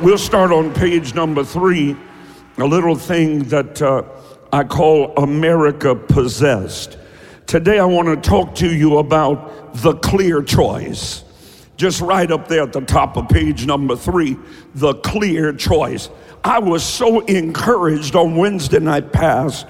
[0.00, 1.96] We'll start on page number three,
[2.56, 4.04] a little thing that uh,
[4.52, 6.96] I call America Possessed.
[7.48, 11.24] Today, I want to talk to you about the clear choice.
[11.76, 14.36] Just right up there at the top of page number three,
[14.76, 16.10] the clear choice.
[16.44, 19.66] I was so encouraged on Wednesday night past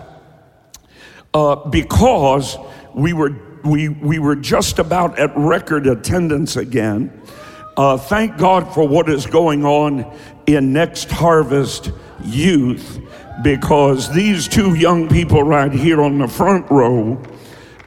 [1.33, 2.59] uh, because
[2.95, 3.35] we were
[3.65, 7.19] we we were just about at record attendance again.
[7.79, 10.05] Uh, thank God for what is going on
[10.49, 11.93] in Next Harvest
[12.25, 12.99] Youth,
[13.45, 17.23] because these two young people right here on the front row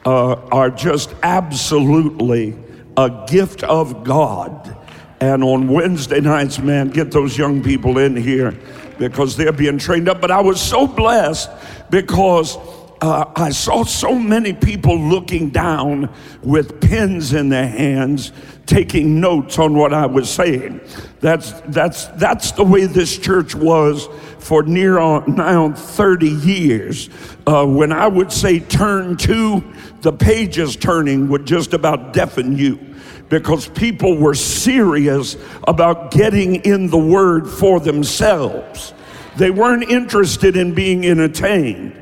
[0.05, 2.55] uh, are just absolutely
[2.95, 4.77] a gift of God.
[5.19, 8.57] And on Wednesday nights, man, get those young people in here
[8.97, 10.21] because they're being trained up.
[10.21, 11.49] But I was so blessed
[11.89, 12.57] because
[13.01, 16.13] uh, I saw so many people looking down
[16.43, 18.31] with pens in their hands,
[18.71, 20.79] taking notes on what I was saying.
[21.19, 24.07] That's, that's, that's the way this church was
[24.39, 27.09] for near on, now 30 years.
[27.45, 29.61] Uh, when I would say turn to,
[29.99, 32.79] the pages turning would just about deafen you
[33.27, 35.35] because people were serious
[35.67, 38.93] about getting in the word for themselves.
[39.35, 42.00] They weren't interested in being entertained.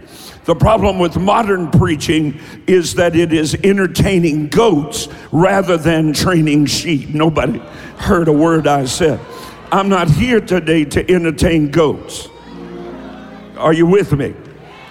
[0.50, 7.09] The problem with modern preaching is that it is entertaining goats rather than training sheep.
[7.09, 7.59] Nobody
[8.00, 9.19] heard a word I said.
[9.72, 12.30] I'm not here today to entertain goats.
[13.58, 14.33] Are you with me?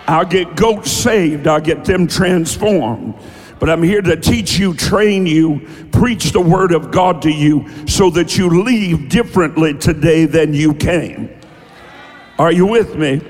[0.06, 3.16] I'll get goats saved, I'll get them transformed.
[3.58, 7.68] But I'm here to teach you, train you, preach the word of God to you
[7.88, 11.36] so that you leave differently today than you came.
[12.38, 13.20] Are you with me?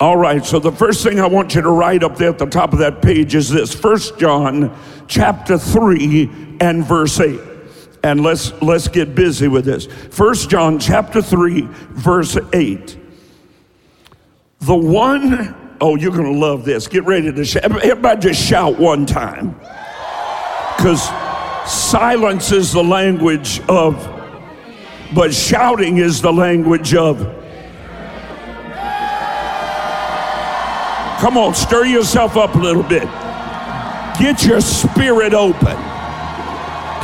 [0.00, 2.46] All right, so the first thing I want you to write up there at the
[2.46, 4.74] top of that page is this First John
[5.08, 7.38] chapter 3 and verse 8.
[8.02, 9.84] And let's let's get busy with this.
[9.84, 12.98] First John chapter 3 verse 8.
[14.60, 16.88] The one, oh, you're gonna love this.
[16.88, 17.64] Get ready to shout.
[17.64, 19.50] Everybody just shout one time.
[20.78, 21.06] Because
[21.70, 23.96] silence is the language of,
[25.14, 27.39] but shouting is the language of
[31.20, 33.02] Come on, stir yourself up a little bit.
[34.18, 35.76] Get your spirit open.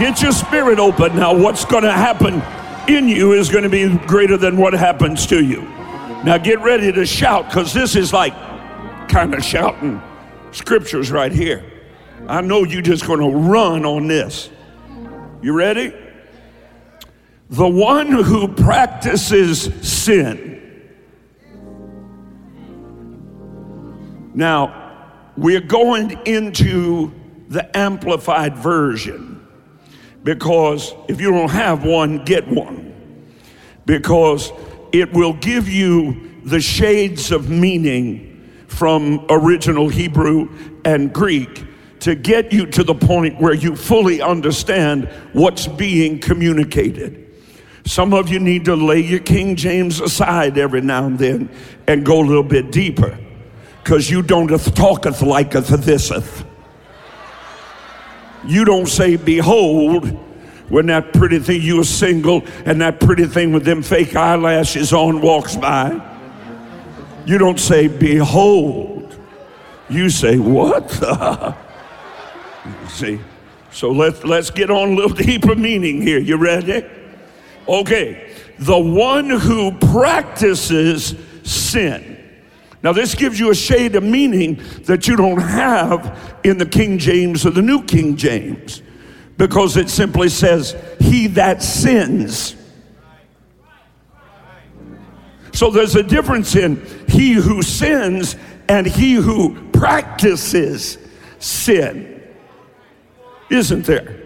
[0.01, 1.17] Get your spirit open.
[1.17, 2.43] Now, what's going to happen
[2.89, 5.61] in you is going to be greater than what happens to you.
[6.25, 8.33] Now, get ready to shout because this is like
[9.09, 10.01] kind of shouting
[10.51, 11.63] scriptures right here.
[12.27, 14.49] I know you're just going to run on this.
[15.43, 15.95] You ready?
[17.51, 20.56] The one who practices sin
[24.37, 27.11] Now, we're going into
[27.49, 29.47] the amplified version
[30.23, 32.93] because if you don't have one, get one.
[33.87, 34.53] Because
[34.93, 40.51] it will give you the shades of meaning from original Hebrew
[40.85, 41.65] and Greek
[42.01, 47.23] to get you to the point where you fully understand what's being communicated.
[47.87, 51.49] Some of you need to lay your King James aside every now and then
[51.87, 53.19] and go a little bit deeper
[53.87, 56.45] because you don't talketh liketh thiseth.
[58.45, 60.09] You don't say, Behold,
[60.69, 64.93] when that pretty thing, you are single, and that pretty thing with them fake eyelashes
[64.93, 66.01] on walks by.
[67.27, 69.17] You don't say, Behold.
[69.89, 70.89] You say, What?
[70.89, 71.55] the?"
[72.89, 73.21] See?
[73.71, 76.19] So let's, let's get on a little deeper meaning here.
[76.19, 76.85] You ready?
[77.69, 78.35] Okay.
[78.59, 81.15] The one who practices
[81.45, 82.16] sin
[82.87, 86.99] now, this gives you a shade of meaning that you don't have in the King
[86.99, 88.81] James or the New King James
[89.37, 92.55] because it simply says, He that sins.
[95.53, 98.37] So there's a difference in he who sins
[98.69, 100.97] and he who practices
[101.41, 102.23] sin,
[103.51, 104.26] isn't there?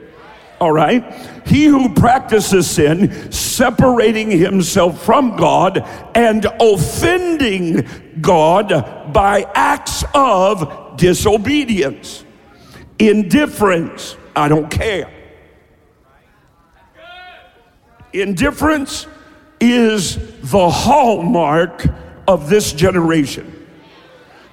[0.61, 1.03] All right?
[1.47, 5.79] He who practices sin, separating himself from God
[6.15, 7.89] and offending
[8.21, 12.25] God by acts of disobedience,
[12.99, 15.11] indifference, I don't care.
[18.13, 19.07] Indifference
[19.61, 20.17] is
[20.51, 21.87] the hallmark
[22.29, 23.67] of this generation.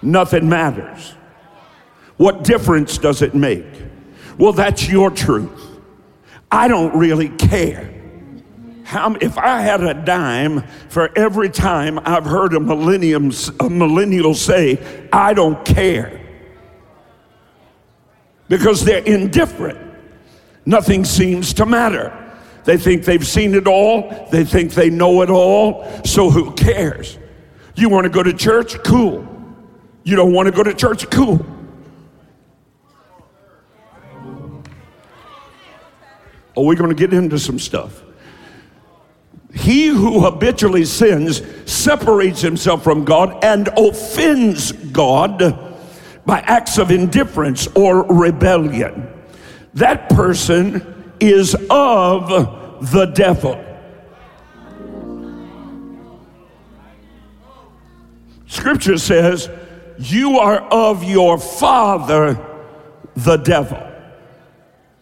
[0.02, 1.16] Nothing matters.
[2.18, 3.66] What difference does it make?
[4.38, 5.67] Well, that's your truth.
[6.52, 7.94] I don't really care.
[8.84, 12.60] How, if I had a dime for every time I've heard a, a
[13.70, 16.22] millennial say, I don't care,
[18.48, 19.78] because they're indifferent,
[20.66, 22.14] nothing seems to matter.
[22.64, 24.28] They think they've seen it all.
[24.32, 25.86] They think they know it all.
[26.04, 27.18] So who cares?
[27.76, 28.82] You want to go to church?
[28.84, 29.28] Cool.
[30.04, 31.10] You don't want to go to church?
[31.10, 31.46] Cool.
[36.58, 38.02] Oh, we're going to get into some stuff.
[39.54, 45.40] He who habitually sins separates himself from God and offends God
[46.26, 49.08] by acts of indifference or rebellion.
[49.76, 52.28] That person is of
[52.92, 53.64] the devil.
[58.48, 59.48] Scripture says,
[60.00, 62.44] You are of your father,
[63.16, 63.87] the devil.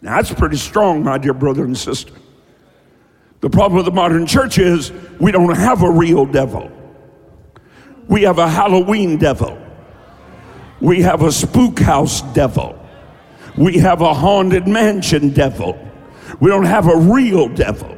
[0.02, 2.12] Now, that's pretty strong, my dear brother and sister.
[3.40, 6.70] The problem with the modern church is we don't have a real devil.
[8.08, 9.60] We have a Halloween devil.
[10.80, 12.78] We have a spook house devil.
[13.56, 15.78] We have a haunted mansion devil.
[16.40, 17.96] We don't have a real devil.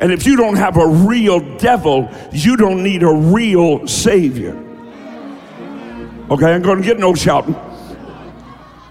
[0.00, 4.56] And if you don't have a real devil, you don't need a real savior.
[6.30, 7.54] Okay, I'm going to get no shouting.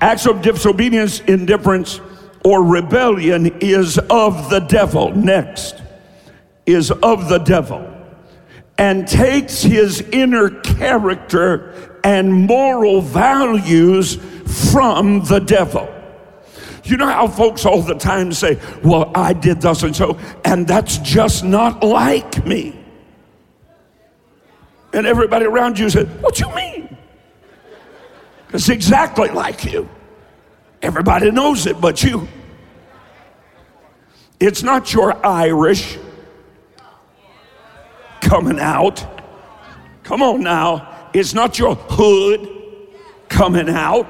[0.03, 2.01] Acts of disobedience, indifference,
[2.43, 5.15] or rebellion is of the devil.
[5.15, 5.81] Next,
[6.65, 7.89] is of the devil
[8.77, 14.15] and takes his inner character and moral values
[14.73, 15.87] from the devil.
[16.83, 20.67] You know how folks all the time say, Well, I did thus and so, and
[20.67, 22.77] that's just not like me.
[24.91, 26.92] And everybody around you said, What you mean?
[28.53, 29.89] It's exactly like you.
[30.81, 32.27] Everybody knows it but you.
[34.39, 35.97] It's not your Irish
[38.21, 39.05] coming out.
[40.03, 41.09] Come on now.
[41.13, 42.47] It's not your hood
[43.29, 44.07] coming out.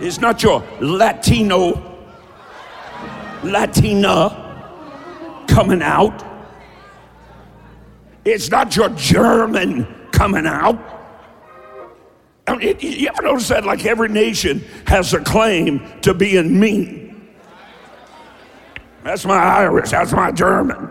[0.00, 1.98] It's not your Latino,
[3.42, 6.29] Latina coming out.
[8.24, 10.78] It's not your German coming out.
[12.46, 13.64] I mean, you ever notice that?
[13.64, 17.30] Like every nation has a claim to being mean.
[19.04, 20.90] That's my Irish, that's my German.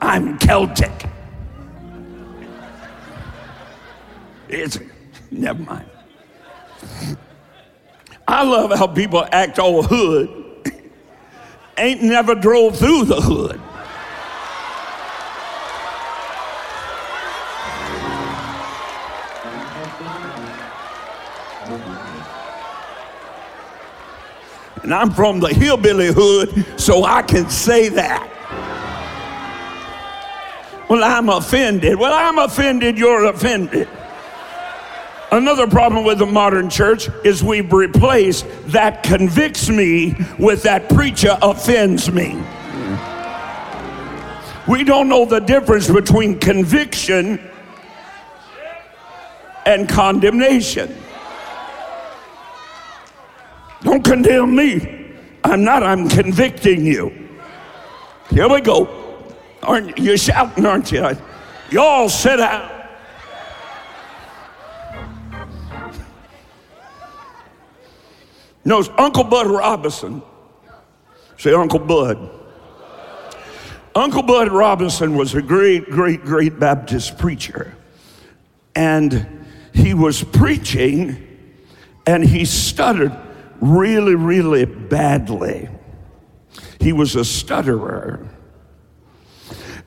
[0.00, 0.92] I'm Celtic.
[4.48, 4.78] It's,
[5.30, 5.90] never mind.
[8.26, 10.28] I love how people act all hood,
[11.76, 13.60] ain't never drove through the hood.
[24.88, 28.26] And I'm from the hillbilly hood, so I can say that.
[30.88, 31.98] Well, I'm offended.
[31.98, 33.86] Well, I'm offended, you're offended.
[35.30, 41.36] Another problem with the modern church is we've replaced that convicts me with that preacher
[41.42, 42.42] offends me.
[44.66, 47.46] We don't know the difference between conviction
[49.66, 50.96] and condemnation.
[53.82, 55.14] Don't condemn me.
[55.44, 57.28] I'm not, I'm convicting you.
[58.30, 59.24] Here we go.
[59.62, 61.16] Aren't you shouting, aren't you?
[61.70, 62.78] Y'all sit down.
[68.68, 70.22] knows Uncle Bud Robinson.
[71.38, 72.30] Say, Uncle Bud.
[73.94, 77.74] Uncle Bud Robinson was a great, great, great Baptist preacher.
[78.74, 81.24] And he was preaching
[82.06, 83.16] and he stuttered
[83.60, 85.68] really, really badly.
[86.80, 88.28] He was a stutterer.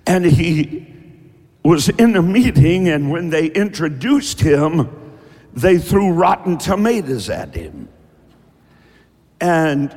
[0.05, 0.87] And he
[1.63, 4.89] was in a meeting, and when they introduced him,
[5.53, 7.89] they threw rotten tomatoes at him
[9.41, 9.93] and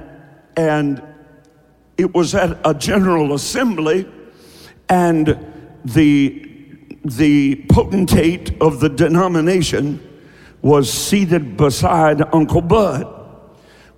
[0.57, 1.03] and
[1.97, 4.09] it was at a general assembly
[4.89, 5.39] and
[5.85, 6.51] the
[7.05, 10.01] the potentate of the denomination
[10.63, 13.14] was seated beside uncle bud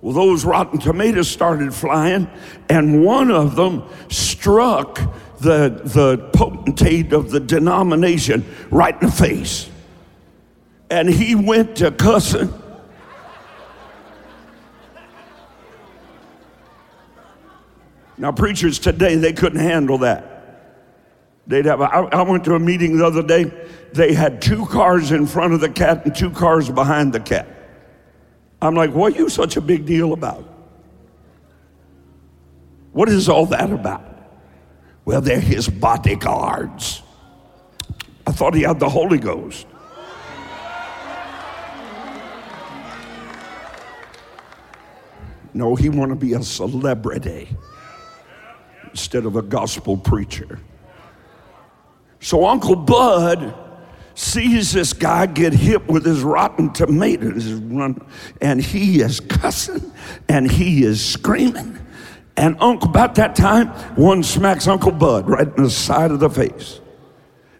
[0.07, 2.29] well those rotten tomatoes started flying
[2.69, 4.95] and one of them struck
[5.39, 9.69] the the potentate of the denomination right in the face
[10.89, 12.53] and he went to cussing
[18.17, 20.33] Now, preachers today, they couldn't handle that.
[21.45, 23.51] They'd have, I went to a meeting the other day.
[23.93, 27.47] They had two cars in front of the cat and two cars behind the cat.
[28.61, 30.43] I'm like, what are you such a big deal about?
[32.91, 34.03] What is all that about?
[35.05, 37.03] Well, they're his bodyguards.
[38.25, 39.67] I thought he had the Holy Ghost.
[45.53, 47.49] No, he want to be a celebrity
[48.91, 50.59] instead of a gospel preacher.
[52.19, 53.53] So Uncle Bud
[54.17, 57.45] sees this guy get hit with his rotten tomatoes
[58.41, 59.91] and he is cussing
[60.27, 61.77] and he is screaming.
[62.35, 66.31] And Uncle, about that time, one smacks Uncle Bud right in the side of the
[66.31, 66.81] face.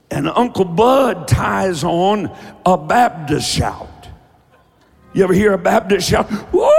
[0.10, 2.36] And Uncle Bud ties on
[2.66, 4.08] a Baptist shout.
[5.14, 6.28] You ever hear a Baptist shout?
[6.52, 6.72] Whoa!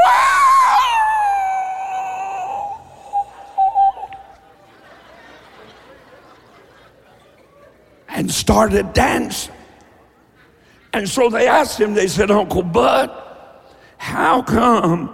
[8.09, 9.55] And started dancing.
[10.93, 13.11] And so they asked him, they said, Uncle Bud,
[13.99, 15.09] how come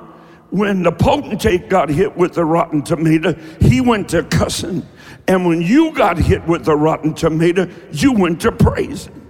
[0.51, 4.87] when the potentate got hit with the rotten tomato, he went to cussing.
[5.27, 9.29] And when you got hit with the rotten tomato, you went to praising.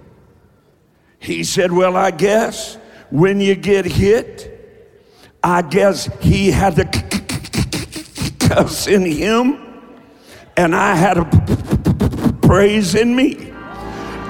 [1.17, 2.77] He said, Well, I guess
[3.09, 4.51] when you get hit,
[5.43, 6.85] I guess he had to
[8.47, 9.57] cuss in him,
[10.55, 11.25] and I had a
[12.43, 13.44] praise in me.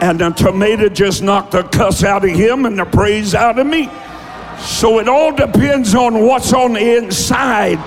[0.02, 3.66] And the tomato just knocked the cuss out of him and the praise out of
[3.66, 3.90] me.
[4.60, 7.80] So it all depends on what's on the inside.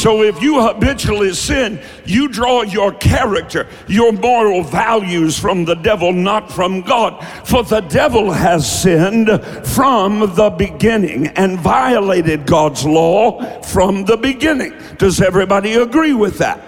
[0.00, 6.10] So if you habitually sin, you draw your character, your moral values from the devil,
[6.10, 7.22] not from God.
[7.46, 9.28] For the devil has sinned
[9.66, 14.72] from the beginning and violated God's law from the beginning.
[14.96, 16.62] Does everybody agree with that?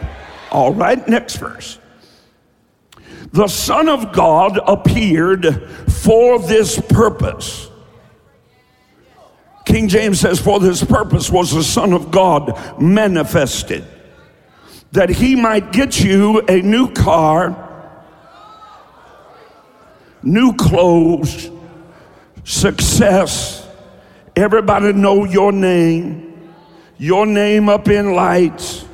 [0.51, 1.79] All right, next verse
[3.33, 7.71] the Son of God appeared for this purpose.
[9.73, 13.85] King James says, For this purpose was the Son of God manifested,
[14.93, 17.57] that he might get you a new car,
[20.23, 21.51] new clothes,
[22.45, 23.67] success,
[24.37, 26.53] everybody know your name,
[26.99, 28.85] your name up in lights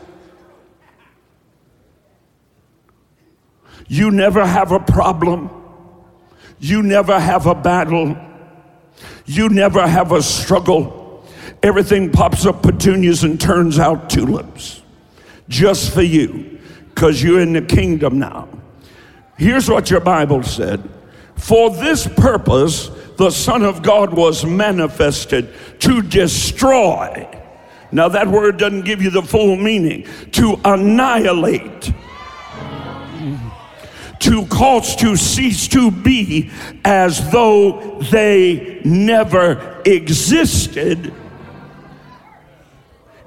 [3.88, 5.50] You never have a problem.
[6.60, 8.16] You never have a battle.
[9.28, 11.22] You never have a struggle.
[11.62, 14.80] Everything pops up petunias and turns out tulips
[15.50, 16.58] just for you
[16.94, 18.48] because you're in the kingdom now.
[19.36, 20.88] Here's what your Bible said
[21.36, 27.28] For this purpose, the Son of God was manifested to destroy.
[27.92, 31.92] Now, that word doesn't give you the full meaning to annihilate
[34.20, 36.50] to cause to cease to be
[36.84, 41.12] as though they never existed.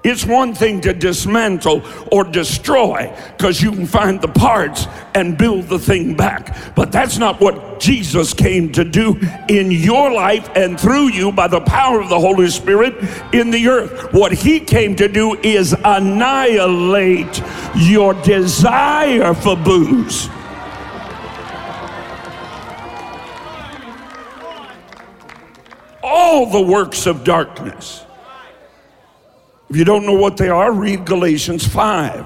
[0.03, 5.67] It's one thing to dismantle or destroy because you can find the parts and build
[5.67, 6.75] the thing back.
[6.75, 11.47] But that's not what Jesus came to do in your life and through you by
[11.47, 12.95] the power of the Holy Spirit
[13.31, 14.11] in the earth.
[14.11, 17.43] What he came to do is annihilate
[17.75, 20.29] your desire for booze.
[26.31, 28.05] All the works of darkness.
[29.69, 32.25] If you don't know what they are, read Galatians 5.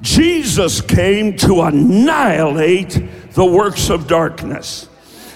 [0.00, 3.00] Jesus came to annihilate
[3.32, 4.88] the works of darkness.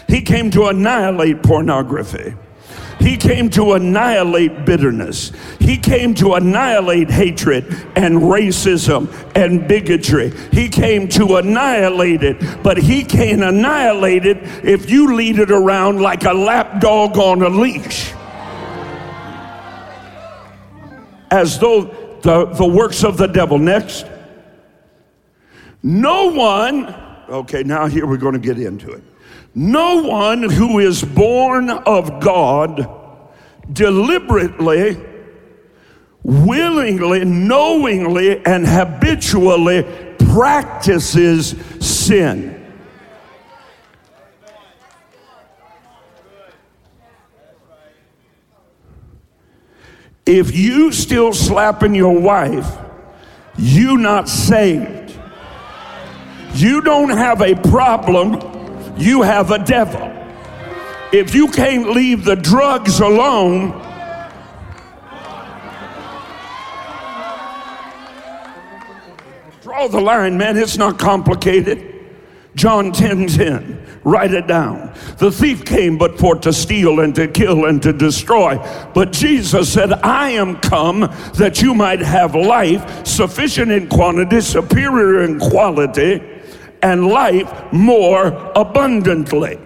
[0.09, 2.35] He came to annihilate pornography.
[3.01, 5.33] He came to annihilate bitterness.
[5.59, 7.65] He came to annihilate hatred
[7.97, 10.33] and racism and bigotry.
[10.53, 16.01] He came to annihilate it, but he can't annihilate it if you lead it around
[16.01, 18.13] like a lapdog on a leash.
[21.31, 23.59] As though the, the works of the devil.
[23.59, 24.07] Next.
[25.83, 26.95] No one,
[27.29, 29.03] okay, now here we're going to get into it.
[29.55, 32.89] No one who is born of God
[33.73, 34.97] deliberately,
[36.23, 39.83] willingly, knowingly, and habitually
[40.33, 42.57] practices sin.
[50.27, 52.79] If you still slapping your wife,
[53.59, 55.19] you not saved.
[56.55, 58.60] You don't have a problem
[58.97, 60.09] you have a devil.
[61.13, 63.71] If you can't leave the drugs alone,
[69.63, 70.57] draw the line, man.
[70.57, 71.87] It's not complicated.
[72.55, 74.01] John 10 10.
[74.03, 74.93] Write it down.
[75.19, 78.57] The thief came but for to steal and to kill and to destroy.
[78.95, 81.01] But Jesus said, I am come
[81.35, 86.40] that you might have life sufficient in quantity, superior in quality
[86.83, 89.59] and life more abundantly.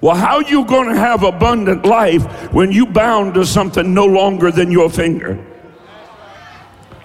[0.00, 4.50] Well, how you going to have abundant life when you bound to something no longer
[4.50, 5.44] than your finger?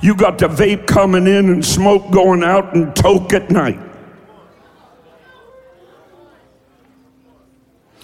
[0.02, 3.80] You got the vape coming in and smoke going out and toke at night.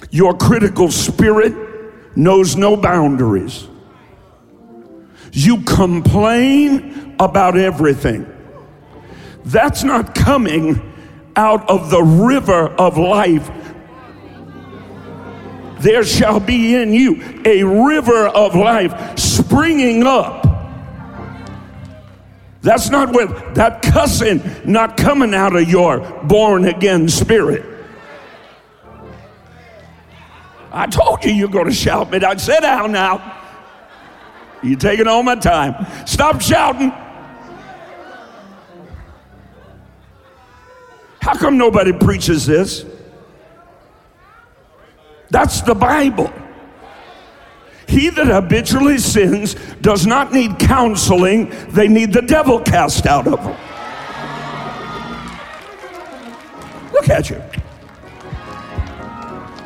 [0.10, 1.54] Your critical spirit
[2.16, 3.68] knows no boundaries.
[5.34, 8.32] You complain about everything.
[9.44, 10.87] That's not coming
[11.38, 13.50] out of the river of life.
[15.80, 20.46] There shall be in you a river of life springing up.
[22.62, 27.64] That's not with that cussing not coming out of your born again spirit.
[30.72, 32.40] I told you you're going to shout me down.
[32.40, 33.36] Sit down now.
[34.62, 35.86] You're taking all my time.
[36.06, 36.92] Stop shouting.
[41.28, 42.86] How come nobody preaches this?
[45.30, 46.32] That's the Bible.
[47.86, 53.44] He that habitually sins does not need counseling, they need the devil cast out of
[53.44, 53.58] them.
[56.94, 57.44] Look at you.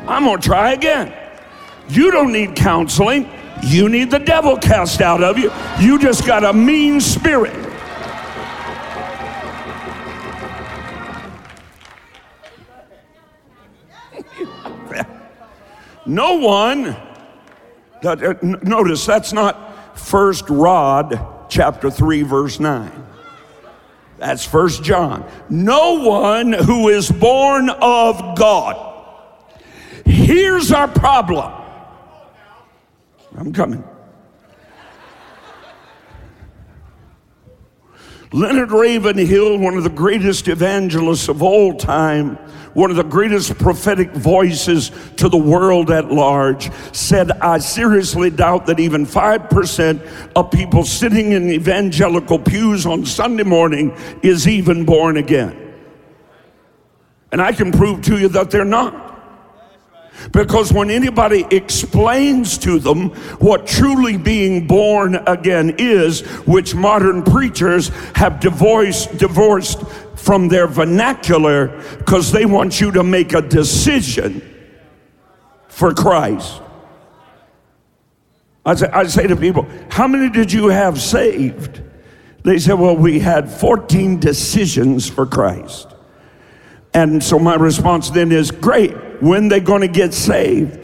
[0.08, 1.14] I'm going to try again.
[1.88, 3.30] You don't need counseling,
[3.62, 5.52] you need the devil cast out of you.
[5.78, 7.71] You just got a mean spirit.
[16.06, 16.96] No one,
[18.02, 23.06] that, uh, notice that's not First Rod chapter 3 verse 9.
[24.18, 25.28] That's First John.
[25.48, 28.88] No one who is born of God.
[30.04, 31.52] Here's our problem.
[33.36, 33.84] I'm coming.
[38.32, 42.38] Leonard Ravenhill, one of the greatest evangelists of all time,
[42.74, 48.66] one of the greatest prophetic voices to the world at large, said, I seriously doubt
[48.66, 55.16] that even 5% of people sitting in evangelical pews on Sunday morning is even born
[55.16, 55.58] again.
[57.30, 59.12] And I can prove to you that they're not.
[60.30, 67.88] Because when anybody explains to them what truly being born again is, which modern preachers
[68.14, 69.82] have divorced, divorced
[70.22, 71.66] from their vernacular
[71.98, 74.40] because they want you to make a decision
[75.66, 76.62] for Christ.
[78.64, 81.82] I say, I say to people, How many did you have saved?
[82.44, 85.88] They said, Well, we had 14 decisions for Christ.
[86.94, 90.78] And so my response then is, Great when they going to get saved.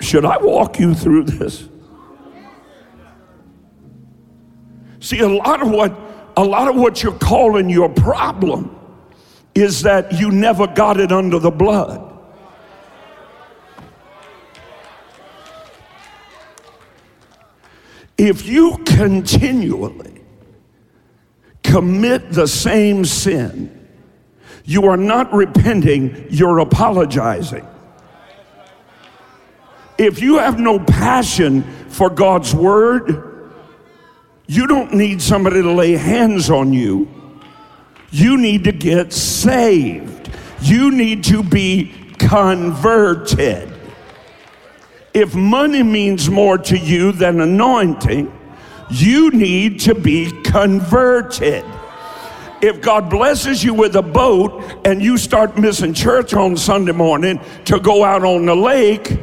[0.00, 1.68] Should I walk you through this?
[5.04, 5.94] See, a lot of what
[6.34, 8.74] a lot of what you're calling your problem
[9.54, 12.00] is that you never got it under the blood.
[18.16, 20.22] If you continually
[21.62, 23.86] commit the same sin
[24.64, 27.66] you are not repenting, you're apologizing.
[29.98, 33.33] If you have no passion for God's word,
[34.46, 37.08] you don't need somebody to lay hands on you.
[38.10, 40.30] You need to get saved.
[40.60, 43.72] You need to be converted.
[45.12, 48.32] If money means more to you than anointing,
[48.90, 51.64] you need to be converted
[52.64, 57.38] if God blesses you with a boat and you start missing church on Sunday morning
[57.66, 59.18] to go out on the lake,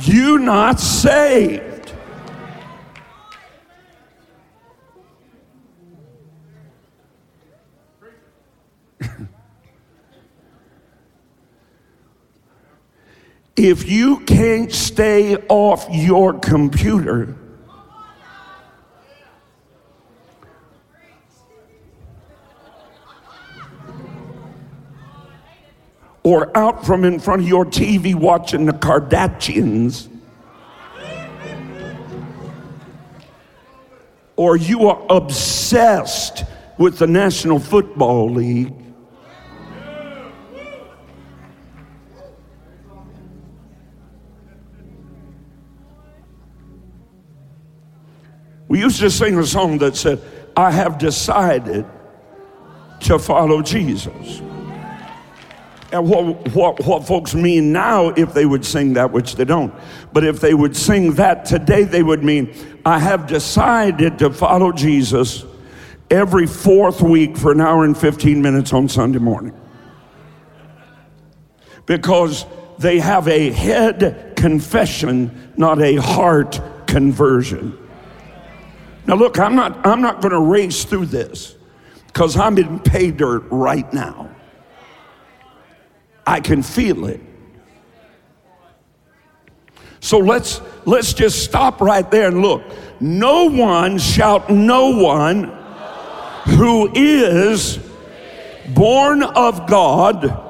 [0.00, 1.75] you not saved.
[13.56, 17.34] If you can't stay off your computer,
[26.22, 30.08] or out from in front of your TV watching the Kardashians,
[34.36, 36.44] or you are obsessed
[36.78, 38.74] with the National Football League.
[48.68, 50.20] We used to sing a song that said,
[50.56, 51.86] I have decided
[53.00, 54.40] to follow Jesus.
[55.92, 59.72] And what, what, what folks mean now if they would sing that, which they don't,
[60.12, 62.52] but if they would sing that today, they would mean,
[62.84, 65.44] I have decided to follow Jesus
[66.10, 69.58] every fourth week for an hour and 15 minutes on Sunday morning.
[71.84, 72.46] Because
[72.78, 77.78] they have a head confession, not a heart conversion.
[79.06, 81.54] Now look, I'm not I'm not going to race through this
[82.12, 84.30] cuz I'm in pay dirt right now.
[86.26, 87.20] I can feel it.
[90.00, 92.62] So let's let's just stop right there and look.
[93.00, 95.52] No one shout no one
[96.46, 97.78] who is
[98.74, 100.42] born of God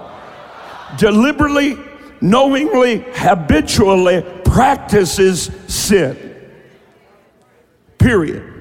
[0.98, 1.76] deliberately
[2.20, 6.25] knowingly, habitually practices sin.
[7.98, 8.52] Period.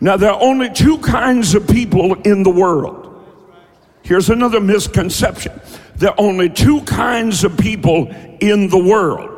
[0.00, 3.06] Now, there are only two kinds of people in the world.
[4.02, 5.60] Here's another misconception
[5.96, 8.08] there are only two kinds of people
[8.40, 9.30] in the world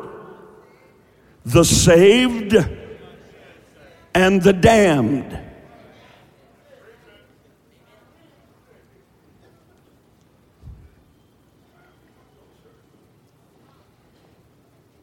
[1.45, 2.55] the saved
[4.15, 5.39] and the damned.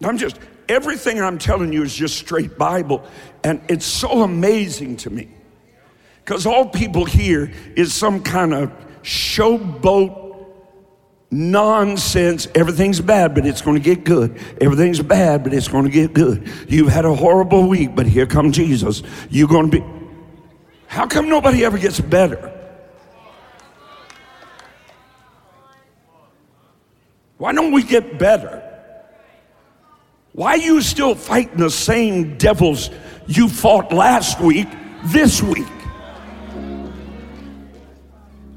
[0.03, 0.39] I'm just,
[0.69, 3.05] everything I'm telling you is just straight Bible.
[3.43, 5.29] And it's so amazing to me.
[6.25, 8.73] Because all people hear is some kind of
[9.03, 10.47] showboat
[11.31, 12.49] nonsense.
[12.55, 14.39] Everything's bad, but it's going to get good.
[14.61, 16.49] Everything's bad, but it's going to get good.
[16.69, 19.03] You've had a horrible week, but here come Jesus.
[19.31, 19.87] You're going to be.
[20.87, 22.57] How come nobody ever gets better?
[27.39, 28.67] Why don't we get better?
[30.33, 32.91] Why are you still fighting the same devils
[33.31, 34.69] you fought last week
[35.05, 35.67] this week?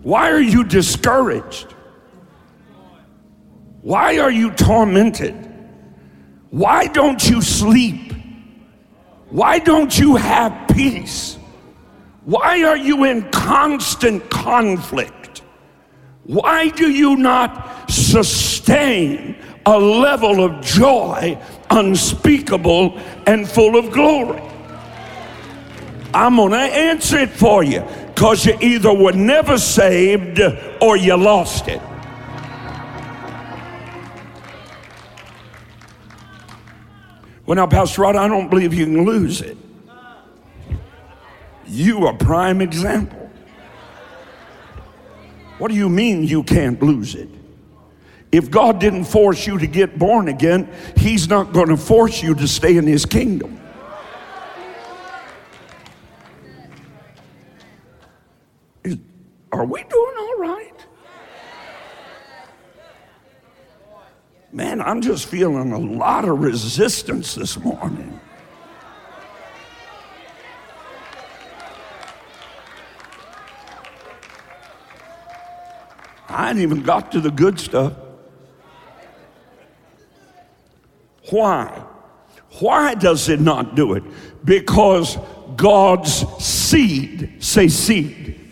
[0.01, 1.73] Why are you discouraged?
[3.81, 5.35] Why are you tormented?
[6.49, 8.13] Why don't you sleep?
[9.29, 11.37] Why don't you have peace?
[12.25, 15.41] Why are you in constant conflict?
[16.23, 21.37] Why do you not sustain a level of joy
[21.69, 24.41] unspeakable and full of glory.
[26.13, 30.39] I'm going to answer it for you because you either were never saved
[30.81, 31.81] or you lost it.
[37.45, 39.57] Well, now, Pastor Rod, I don't believe you can lose it.
[41.65, 43.29] You are prime example.
[45.57, 47.29] What do you mean you can't lose it?
[48.31, 52.33] If God didn't force you to get born again, He's not going to force you
[52.35, 53.59] to stay in His kingdom.
[59.53, 60.85] Are we doing all right?
[64.51, 68.19] Man, I'm just feeling a lot of resistance this morning.
[76.27, 77.93] I ain't even got to the good stuff.
[81.29, 81.83] Why?
[82.59, 84.03] Why does it not do it?
[84.43, 85.17] Because
[85.55, 86.11] God's
[86.43, 88.42] seed, say seed.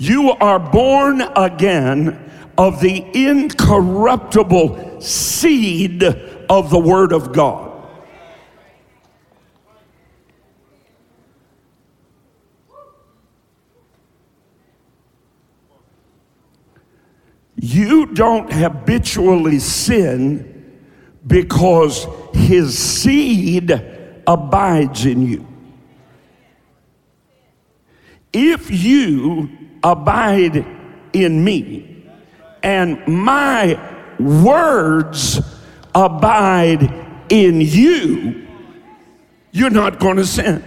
[0.00, 7.86] You are born again of the incorruptible seed of the Word of God.
[17.56, 20.80] You don't habitually sin
[21.26, 23.70] because his seed
[24.26, 25.46] abides in you.
[28.32, 30.66] If you abide
[31.12, 31.90] in me
[32.62, 33.78] and my
[34.18, 35.40] words
[35.94, 36.82] abide
[37.28, 38.46] in you,
[39.52, 40.64] you're not going to sin.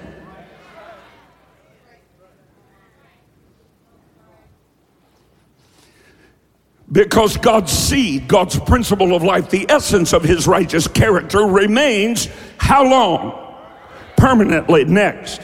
[6.92, 12.88] Because God's seed, God's principle of life, the essence of his righteous character remains how
[12.88, 13.56] long?
[14.16, 14.86] Permanently.
[14.86, 15.42] Next.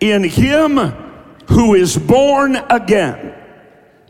[0.00, 1.07] In him
[1.48, 3.34] who is born again.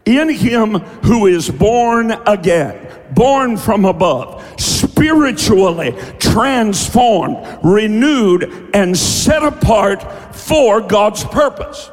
[0.05, 0.74] In him
[1.05, 2.87] who is born again.
[3.14, 4.44] Born from above.
[4.61, 11.90] Spiritually transformed, renewed, and set apart for God's purpose.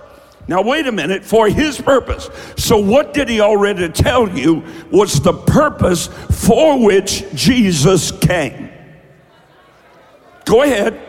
[0.48, 2.30] Now, wait a minute, for his purpose.
[2.56, 8.70] So, what did he already tell you was the purpose for which Jesus came?
[10.46, 11.00] Go ahead.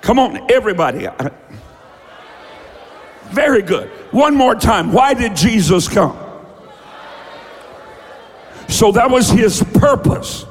[0.00, 1.08] Come on, everybody.
[3.30, 3.88] Very good.
[4.12, 4.92] One more time.
[4.92, 6.18] Why did Jesus come?
[8.68, 10.46] So that was his purpose.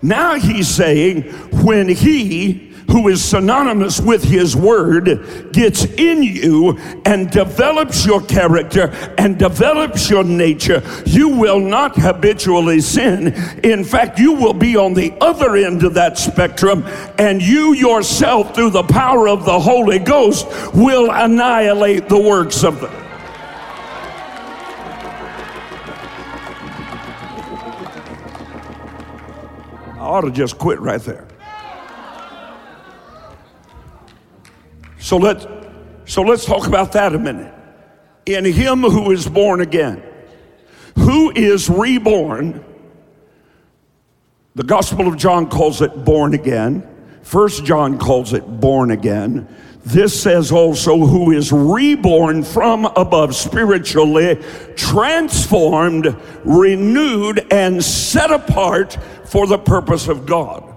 [0.00, 1.22] Now he's saying,
[1.64, 8.88] when he who is synonymous with his word, gets in you and develops your character
[9.18, 13.28] and develops your nature, you will not habitually sin.
[13.62, 16.84] In fact, you will be on the other end of that spectrum,
[17.18, 22.80] and you yourself, through the power of the Holy Ghost, will annihilate the works of
[22.80, 23.02] the
[30.02, 31.31] I ought to just quit right there.
[35.02, 35.44] So let's,
[36.04, 37.52] so let's talk about that a minute.
[38.24, 40.00] In him who is born again,
[40.94, 42.64] who is reborn,
[44.54, 46.88] the Gospel of John calls it born again.
[47.22, 49.48] First John calls it born again.
[49.84, 54.36] This says also, who is reborn from above spiritually,
[54.76, 60.76] transformed, renewed, and set apart for the purpose of God.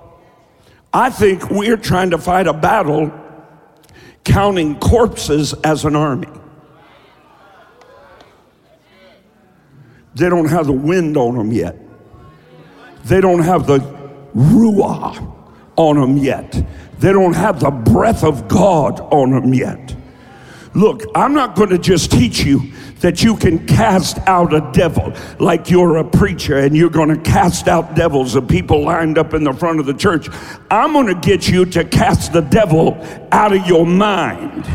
[0.91, 3.21] I think we're trying to fight a battle
[4.25, 6.27] counting corpses as an army.
[10.15, 11.77] They don't have the wind on them yet.
[13.05, 13.79] They don't have the
[14.35, 15.33] ruah
[15.75, 16.51] on them yet.
[16.99, 19.95] They don't have the breath of God on them yet.
[20.75, 25.13] Look, I'm not going to just teach you that you can cast out a devil
[25.39, 29.33] like you're a preacher and you're going to cast out devils of people lined up
[29.33, 30.27] in the front of the church.
[30.69, 32.97] I'm going to get you to cast the devil
[33.31, 34.65] out of your mind.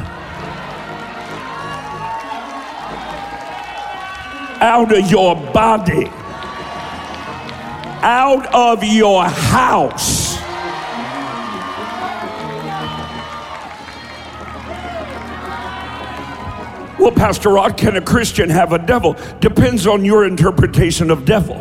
[4.62, 6.06] Out of your body.
[8.02, 10.19] Out of your house.
[17.00, 19.16] Well, Pastor Rod, can a Christian have a devil?
[19.40, 21.56] Depends on your interpretation of devil.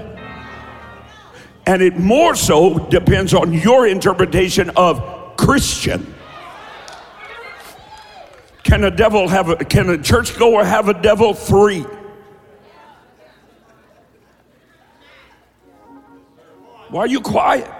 [1.65, 6.13] And it more so depends on your interpretation of Christian.
[8.63, 11.33] Can a devil have a, can a churchgoer have a devil?
[11.33, 11.85] Three.
[16.89, 17.71] Why are you quiet?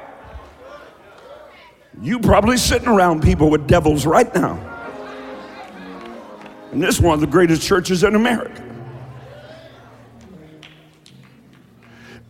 [2.02, 4.69] You probably sitting around people with devils right now.
[6.72, 8.64] And this is one of the greatest churches in America.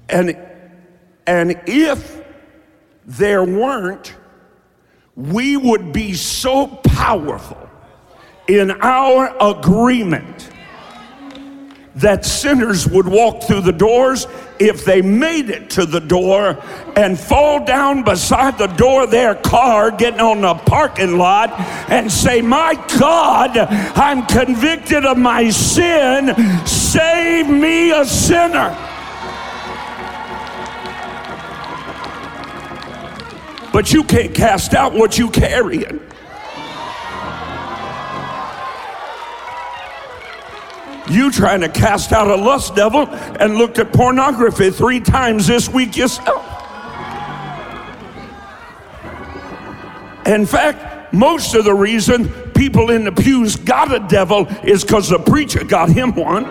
[0.08, 0.38] And,
[1.28, 2.24] and if
[3.06, 4.16] there weren't,
[5.16, 7.70] we would be so powerful
[8.48, 10.49] in our agreement
[12.00, 14.28] that sinners would walk through the doors
[14.60, 16.62] if they made it to the door
[16.96, 21.52] and fall down beside the door of their car getting on the parking lot
[21.90, 26.36] and say, My God, I'm convicted of my sin.
[26.66, 28.76] Save me, a sinner.
[33.72, 35.80] But you can't cast out what you carry.
[35.80, 36.09] carrying.
[41.10, 45.68] You trying to cast out a lust devil and looked at pornography three times this
[45.68, 46.46] week yourself.
[50.28, 55.10] In fact, most of the reason people in the pews got a devil is because
[55.10, 56.44] the preacher got him one.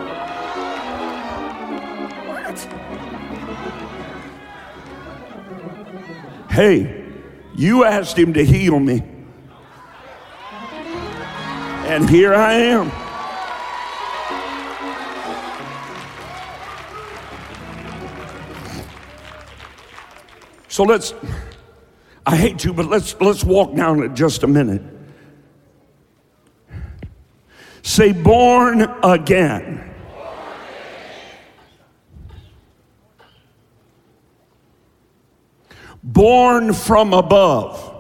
[2.27, 2.59] What?
[6.51, 7.05] Hey,
[7.55, 9.05] you asked him to heal me.
[11.87, 13.08] And here I am.
[20.79, 21.13] So let's,
[22.25, 24.81] I hate to, but let's, let's walk down it just a minute.
[27.83, 29.93] Say, born again.
[36.05, 37.93] Born from above.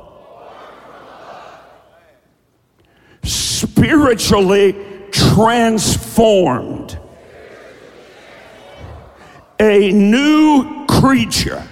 [3.24, 4.76] Spiritually
[5.10, 6.96] transformed.
[9.58, 11.66] A new creature.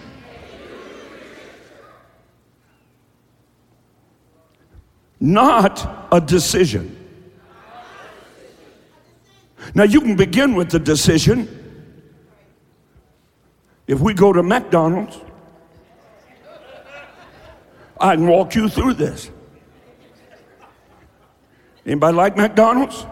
[5.20, 6.92] Not a decision.
[9.74, 11.48] Now, you can begin with the decision.
[13.87, 15.18] If we go to McDonald's,
[18.00, 19.31] I can walk you through this.
[21.85, 23.07] Anybody like McDonald's?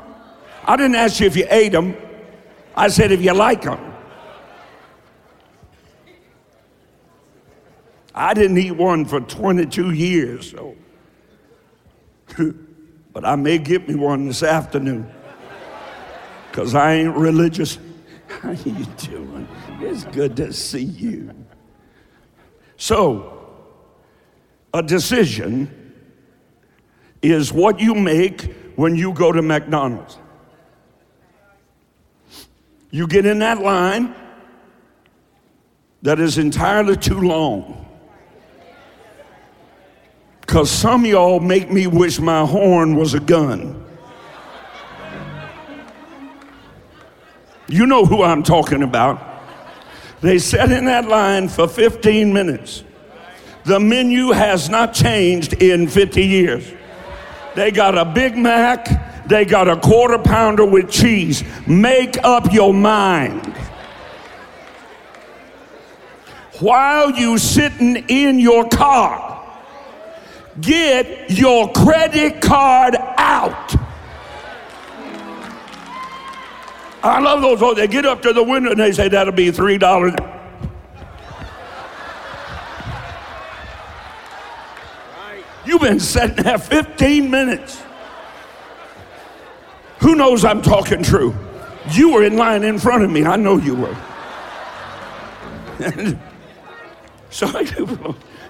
[0.64, 1.96] I didn't ask you if you ate them.
[2.76, 3.92] I said if you like them.
[8.14, 10.76] I didn't eat one for 22 years, so
[13.12, 15.10] but I may get me one this afternoon
[16.50, 17.78] because I ain't religious.
[18.28, 19.48] How you doing?
[19.80, 21.30] It's good to see you.
[22.76, 23.30] So,
[24.72, 25.94] a decision
[27.22, 30.18] is what you make when you go to McDonald's.
[32.90, 34.14] You get in that line
[36.02, 37.83] that is entirely too long.
[40.46, 43.82] Because some y'all make me wish my horn was a gun.
[47.66, 49.22] You know who I'm talking about.
[50.20, 52.84] They sat in that line for 15 minutes.
[53.64, 56.70] The menu has not changed in 50 years.
[57.54, 61.42] They got a Big Mac, they got a quarter pounder with cheese.
[61.66, 63.46] Make up your mind.
[66.60, 69.33] While you sitting in your car,
[70.60, 73.74] get your credit card out.
[77.02, 77.60] I love those.
[77.60, 77.76] folks.
[77.76, 80.30] they get up to the window and they say, that'll be $3.
[85.66, 87.82] You've been sitting there 15 minutes.
[90.00, 91.34] Who knows I'm talking true?
[91.90, 93.24] You were in line in front of me.
[93.24, 93.96] I know you were.
[97.30, 97.46] so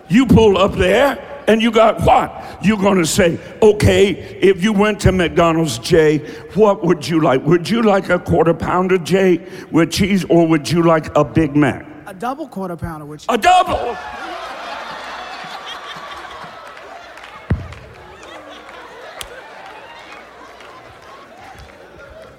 [0.08, 2.58] you pull up there and you got what?
[2.62, 6.18] You're going to say, okay, if you went to McDonald's, Jay,
[6.54, 7.44] what would you like?
[7.44, 11.54] Would you like a quarter pounder, Jay, with cheese, or would you like a Big
[11.54, 11.86] Mac?
[12.06, 13.26] A double quarter pounder with cheese.
[13.28, 13.96] A double?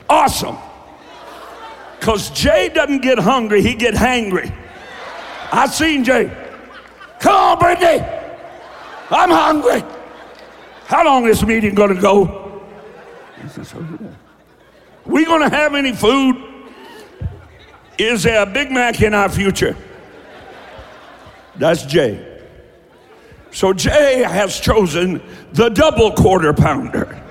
[0.07, 0.57] Awesome.
[1.99, 4.55] Because Jay doesn't get hungry, he get hangry.
[5.51, 6.31] I seen Jay.
[7.19, 8.14] Come on, Brittany.
[9.09, 9.83] I'm hungry.
[10.85, 12.63] How long is this meeting going to go?
[15.05, 16.35] We going to have any food?
[17.97, 19.75] Is there a Big Mac in our future?
[21.55, 22.41] That's Jay.
[23.51, 25.21] So Jay has chosen
[25.53, 27.21] the double quarter pounder.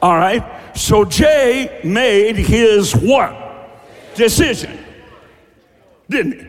[0.00, 0.76] All right?
[0.76, 3.34] So Jay made his what?
[4.14, 4.78] Decision.
[6.08, 6.46] Didn't he?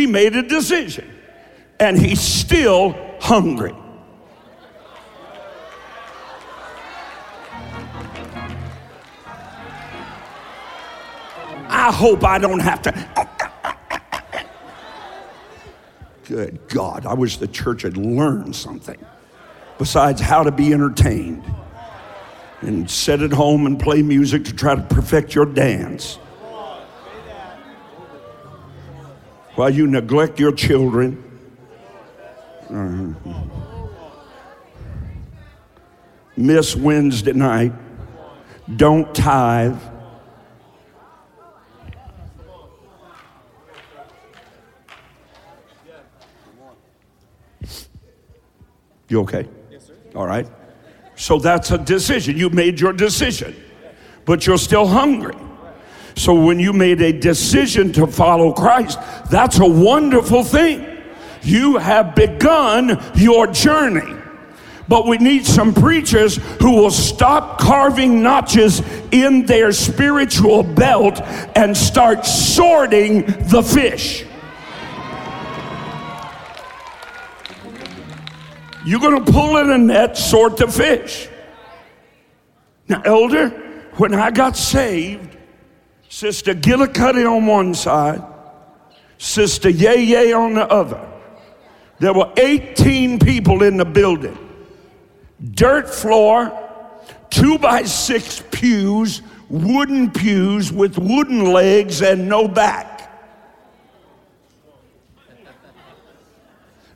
[0.00, 1.10] He made a decision.
[1.78, 3.74] And he still hungry.
[11.68, 13.28] I hope I don't have to.
[16.24, 19.02] Good God, I wish the church had learned something
[19.78, 21.42] besides how to be entertained
[22.60, 26.16] and sit at home and play music to try to perfect your dance.
[29.54, 31.27] While you neglect your children.
[32.70, 33.32] Uh-huh.
[36.36, 37.72] Miss Wednesday night.
[38.76, 39.76] Don't tithe.
[49.08, 49.48] You okay?
[49.70, 49.94] Yes, sir.
[50.14, 50.46] All right.
[51.16, 52.36] So that's a decision.
[52.36, 53.56] You made your decision,
[54.24, 55.34] but you're still hungry.
[56.14, 58.98] So when you made a decision to follow Christ,
[59.30, 60.87] that's a wonderful thing.
[61.42, 64.14] You have begun your journey.
[64.88, 71.20] But we need some preachers who will stop carving notches in their spiritual belt
[71.54, 74.24] and start sorting the fish.
[78.86, 81.28] You're going to pull in a net, sort the fish.
[82.88, 83.50] Now, elder,
[83.96, 85.36] when I got saved,
[86.08, 88.22] Sister Gillicuddy on one side,
[89.18, 91.06] Sister Yay Yay on the other.
[92.00, 94.36] There were 18 people in the building.
[95.52, 96.52] Dirt floor,
[97.30, 102.98] two by six pews, wooden pews with wooden legs and no back.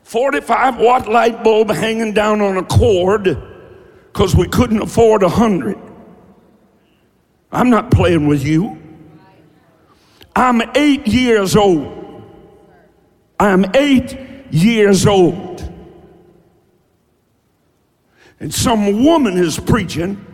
[0.03, 3.23] 45 watt light bulb hanging down on a cord
[4.11, 5.77] because we couldn't afford a hundred.
[7.51, 8.79] I'm not playing with you.
[10.35, 12.23] I'm eight years old.
[13.39, 15.61] I'm eight years old.
[18.39, 20.25] And some woman is preaching,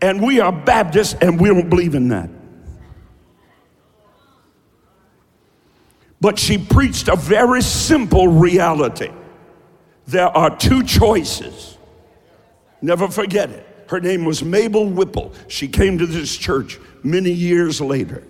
[0.00, 2.30] and we are Baptists, and we don't believe in that.
[6.20, 9.10] But she preached a very simple reality
[10.10, 11.78] there are two choices.
[12.82, 13.64] Never forget it.
[13.88, 15.32] Her name was Mabel Whipple.
[15.46, 18.24] She came to this church many years later.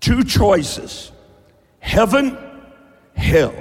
[0.00, 1.12] Two choices
[1.88, 2.36] heaven,
[3.16, 3.54] hell.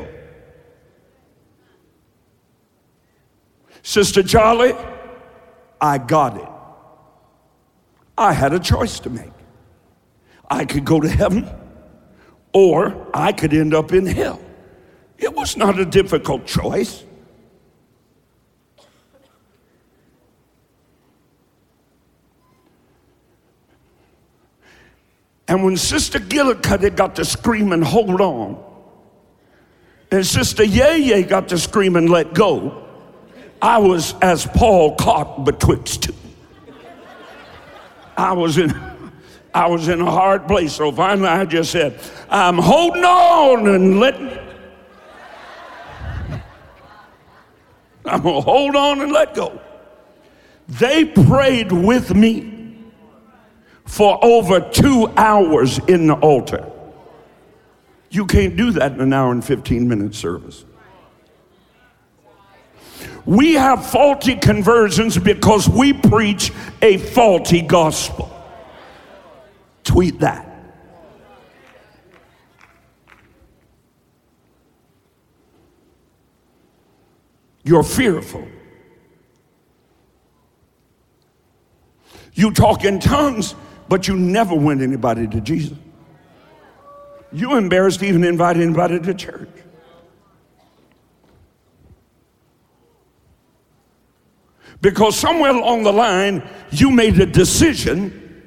[3.84, 4.76] Sister Charlie,
[5.80, 6.50] I got it.
[8.18, 9.32] I had a choice to make.
[10.50, 11.50] I could go to heaven
[12.52, 14.42] or I could end up in hell.
[15.18, 17.04] It was not a difficult choice.
[25.48, 28.64] And when Sister Gillicuddy got to screaming, hold on,
[30.12, 32.86] and Sister Yeye got to screaming, let go,
[33.62, 36.16] I was as Paul caught betwixt two.
[38.16, 38.74] I was in
[39.54, 40.74] I was in a hard place.
[40.74, 44.38] So finally I just said, I'm holding on and letting
[48.06, 49.60] I'm gonna hold on and let go.
[50.68, 52.57] They prayed with me
[53.88, 56.70] for over two hours in the altar.
[58.10, 60.66] You can't do that in an hour and 15 minute service.
[63.26, 68.34] We have faulty conversions because we preach a faulty gospel.
[69.84, 70.46] Tweet that.
[77.64, 78.48] You're fearful.
[82.34, 83.56] You talk in tongues,
[83.90, 85.78] but you never win anybody to Jesus.
[87.32, 89.50] You embarrassed even invite anybody to church.
[94.82, 98.44] Because somewhere along the line, you made a decision,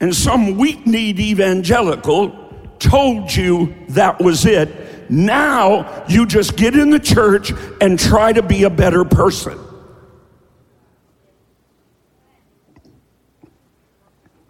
[0.00, 5.10] and some weak kneed evangelical told you that was it.
[5.10, 9.58] Now you just get in the church and try to be a better person.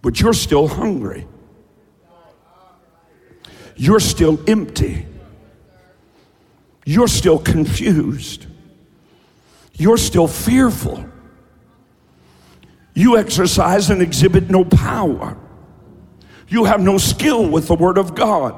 [0.03, 1.27] But you're still hungry.
[3.77, 5.07] You're still empty.
[6.85, 8.47] You're still confused.
[9.75, 11.07] You're still fearful.
[12.95, 15.37] You exercise and exhibit no power.
[16.49, 18.55] You have no skill with the Word of God.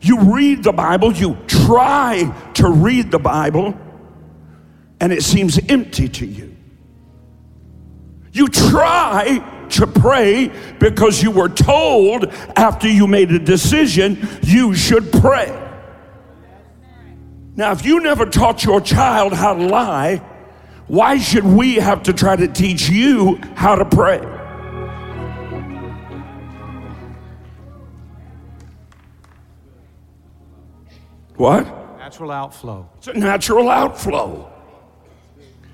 [0.00, 3.78] You read the Bible, you try to read the Bible,
[5.00, 6.56] and it seems empty to you.
[8.32, 15.12] You try to pray because you were told after you made a decision you should
[15.12, 15.60] pray.
[17.56, 20.16] Now, if you never taught your child how to lie,
[20.86, 24.18] why should we have to try to teach you how to pray?
[31.36, 31.64] What?
[31.98, 32.88] Natural outflow.
[32.98, 34.50] It's a natural outflow.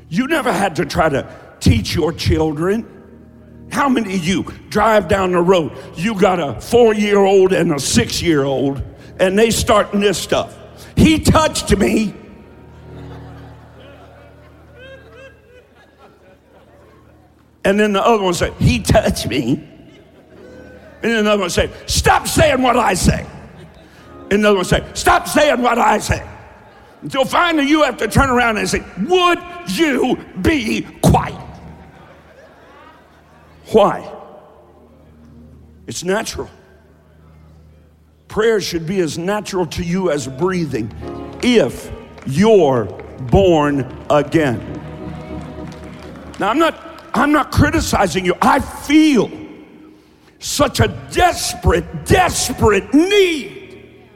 [0.08, 2.99] You never had to try to teach your children.
[3.70, 5.72] How many of you drive down the road?
[5.94, 8.82] You got a four year old and a six year old,
[9.18, 10.56] and they starting this stuff.
[10.96, 12.14] He touched me.
[17.64, 19.66] And then the other one say, He touched me.
[21.02, 23.26] And then another one say, Stop saying what I say.
[24.30, 26.26] And the other one say, Stop saying what I say.
[27.02, 31.49] Until finally you have to turn around and say, Would you be quiet?
[33.72, 34.10] Why?
[35.86, 36.50] It's natural.
[38.28, 40.92] Prayer should be as natural to you as breathing
[41.42, 41.90] if
[42.26, 42.84] you're
[43.30, 44.58] born again.
[46.38, 48.34] Now, I'm not, I'm not criticizing you.
[48.40, 49.30] I feel
[50.38, 54.06] such a desperate, desperate need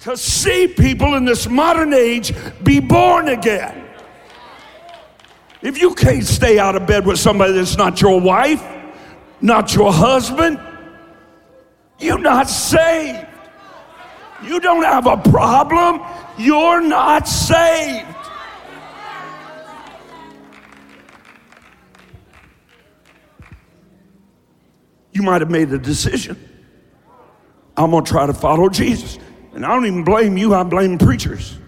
[0.00, 3.85] to see people in this modern age be born again.
[5.66, 8.62] If you can't stay out of bed with somebody that's not your wife,
[9.40, 10.60] not your husband,
[11.98, 13.26] you're not saved.
[14.44, 16.00] You don't have a problem.
[16.38, 18.06] You're not saved.
[25.10, 26.38] You might have made a decision.
[27.76, 29.18] I'm going to try to follow Jesus.
[29.52, 31.58] And I don't even blame you, I blame preachers.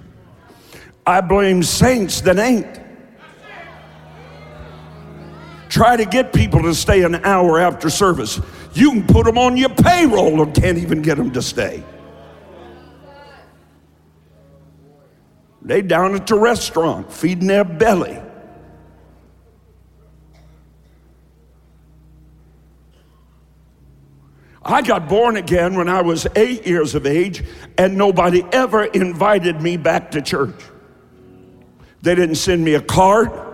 [1.05, 2.88] I blame saints that ain't.
[5.69, 8.41] Try to get people to stay an hour after service.
[8.73, 11.85] You can put them on your payroll and can't even get them to stay.
[15.61, 18.23] They down at the restaurant feeding their belly.
[24.63, 27.43] I got born again when I was eight years of age,
[27.79, 30.61] and nobody ever invited me back to church.
[32.03, 33.48] They didn't send me a card.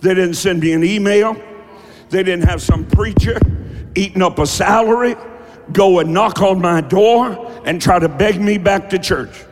[0.00, 1.34] They didn't send me an email.
[2.08, 3.38] They didn't have some preacher
[3.94, 5.16] eating up a salary
[5.72, 9.44] go and knock on my door and try to beg me back to church.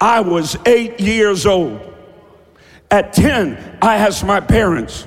[0.00, 1.80] I was eight years old.
[2.90, 5.06] At 10, I asked my parents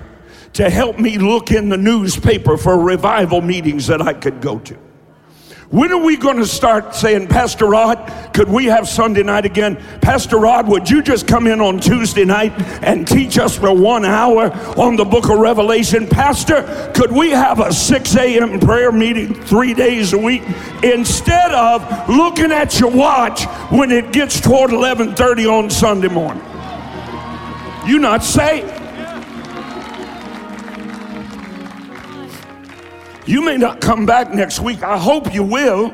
[0.54, 4.78] to help me look in the newspaper for revival meetings that I could go to.
[5.70, 7.98] When are we going to start saying, Pastor Rod,
[8.34, 9.76] could we have Sunday night again?
[10.02, 14.06] Pastor Rod, would you just come in on Tuesday night and teach us for one
[14.06, 14.50] hour
[14.80, 16.08] on the book of Revelation?
[16.08, 18.62] Pastor, could we have a 6 a.m.
[18.62, 20.44] prayer meeting three days a week
[20.84, 26.44] instead of looking at your watch when it gets toward 11:30 on Sunday morning?
[27.86, 28.77] You're not saved.
[33.28, 34.84] You may not come back next week.
[34.84, 35.94] I hope you will.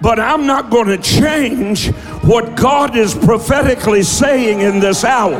[0.00, 1.90] But I'm not going to change
[2.22, 5.38] what God is prophetically saying in this hour.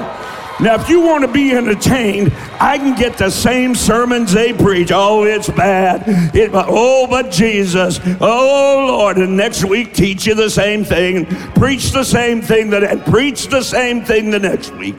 [0.61, 4.93] Now, if you want to be entertained, I can get the same sermons they preach.
[4.93, 6.05] Oh, it's bad.
[6.35, 7.99] It, oh, but Jesus.
[8.21, 9.19] Oh, Lord.
[9.19, 13.49] And next week, teach you the same thing, preach the same thing, that, and preach
[13.49, 14.97] the same thing the next week.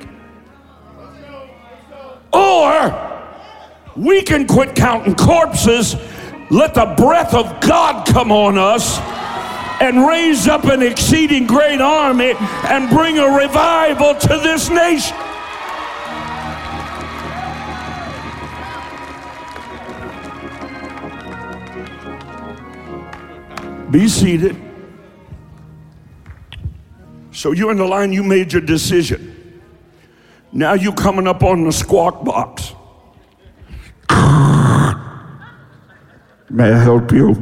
[2.33, 3.14] Or
[3.95, 5.95] we can quit counting corpses,
[6.51, 8.99] let the breath of God come on us,
[9.81, 12.33] and raise up an exceeding great army
[12.67, 15.15] and bring a revival to this nation.
[23.91, 24.61] Be seated.
[27.31, 29.61] So you're in the line, you made your decision.
[30.51, 32.74] Now you're coming up on the squawk box.
[36.49, 37.35] May I help you?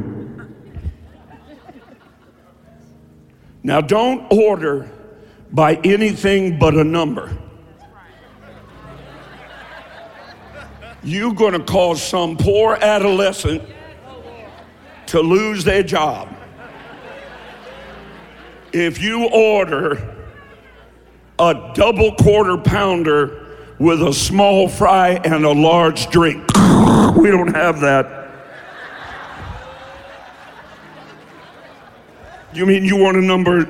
[3.62, 4.90] Now, don't order
[5.52, 7.36] by anything but a number.
[11.02, 13.62] You're going to cause some poor adolescent
[15.06, 16.28] to lose their job
[18.72, 20.14] if you order
[21.38, 23.46] a double quarter pounder
[23.78, 26.53] with a small fry and a large drink.
[27.14, 28.28] We don't have that.
[32.52, 33.64] You mean you want a number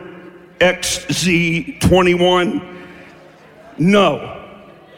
[0.60, 2.86] XZ21?
[3.78, 4.46] No,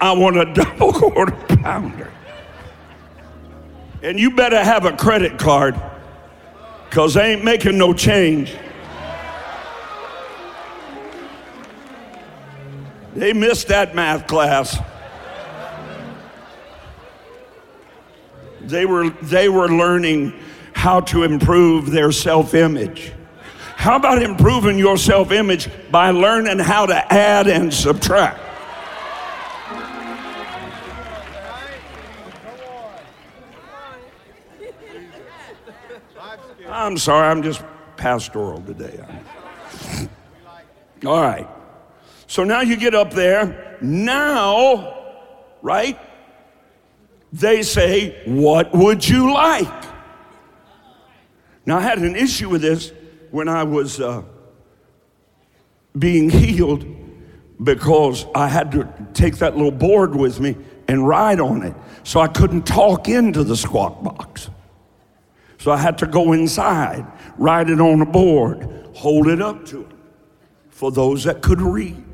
[0.01, 2.12] I want a double quarter pounder.
[4.03, 5.74] And you better have a credit card
[6.88, 8.55] because they ain't making no change.
[13.14, 14.78] They missed that math class.
[18.66, 20.34] They were, they were learning
[20.72, 23.12] how to improve their self image.
[23.76, 28.40] How about improving your self image by learning how to add and subtract?
[36.68, 37.64] I'm sorry, I'm just
[37.96, 38.98] pastoral today.
[41.06, 41.48] All right.
[42.26, 43.78] So now you get up there.
[43.80, 45.22] Now,
[45.62, 45.98] right?
[47.32, 49.84] They say, What would you like?
[51.64, 52.92] Now, I had an issue with this
[53.30, 54.22] when I was uh,
[55.98, 56.86] being healed
[57.62, 60.56] because I had to take that little board with me
[60.88, 61.74] and ride on it.
[62.04, 64.50] So I couldn't talk into the squawk box.
[65.58, 67.04] So I had to go inside,
[67.38, 69.96] ride it on a board, hold it up to it
[70.70, 72.05] for those that could read.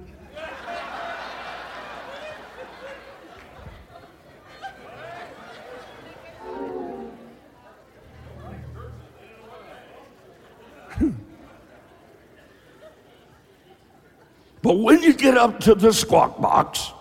[14.62, 16.92] But when you get up to the squawk box,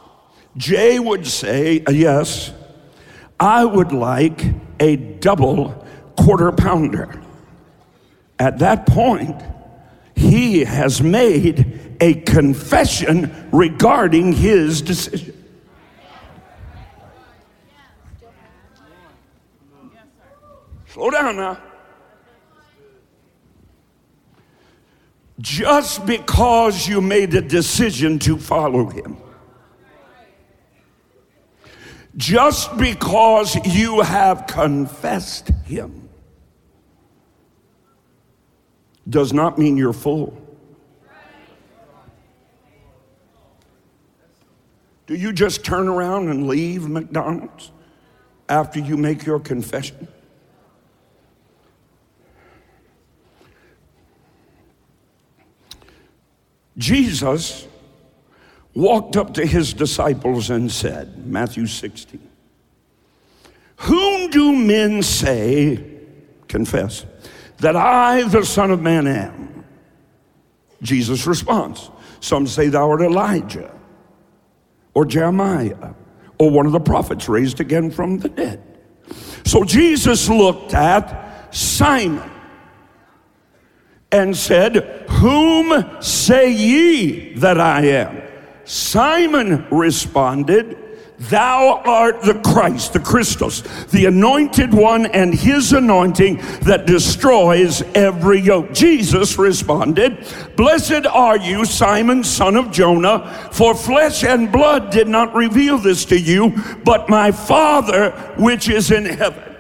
[0.57, 2.51] Jay would say, Yes,
[3.39, 4.43] I would like
[4.80, 5.86] a double
[6.18, 7.22] quarter pounder.
[8.39, 9.39] At that point,
[10.16, 15.38] he has made a confession regarding his decision.
[20.88, 21.71] Slow down now.
[25.42, 29.18] Just because you made a decision to follow him.
[32.16, 36.10] Just because you have confessed him
[39.10, 40.38] does not mean you're full.
[45.08, 47.72] Do you just turn around and leave McDonald's
[48.48, 50.08] after you make your confession?
[56.82, 57.68] Jesus
[58.74, 62.28] walked up to his disciples and said, Matthew 16,
[63.78, 65.84] Whom do men say,
[66.48, 67.06] confess,
[67.60, 69.64] that I, the Son of Man, am?
[70.82, 73.72] Jesus responds, Some say thou art Elijah,
[74.96, 75.94] or Jeremiah,
[76.40, 78.62] or one of the prophets raised again from the dead.
[79.46, 82.32] So Jesus looked at Simon
[84.12, 88.22] and said, Whom say ye that I am?
[88.66, 90.78] Simon responded,
[91.30, 98.39] Thou art the Christ, the Christos, the anointed one, and his anointing that destroys every
[98.39, 98.74] yoke.
[98.74, 105.36] Jesus responded, Blessed are you, Simon, son of Jonah, for flesh and blood did not
[105.36, 109.51] reveal this to you, but my Father which is in heaven.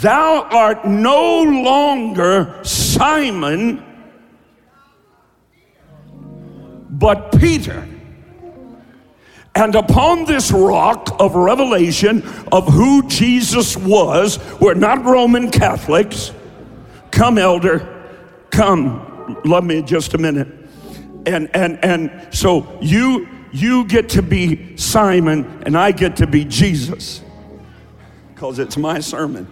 [0.00, 3.84] Thou art no longer Simon,
[6.90, 7.88] but Peter.
[9.54, 16.32] And upon this rock of revelation of who Jesus was, we're not Roman Catholics.
[17.12, 17.88] Come, elder,
[18.50, 19.40] come.
[19.44, 20.48] Love me just a minute.
[21.24, 26.44] And and and so you you get to be Simon and I get to be
[26.44, 27.22] Jesus.
[28.34, 29.46] Because it's my sermon.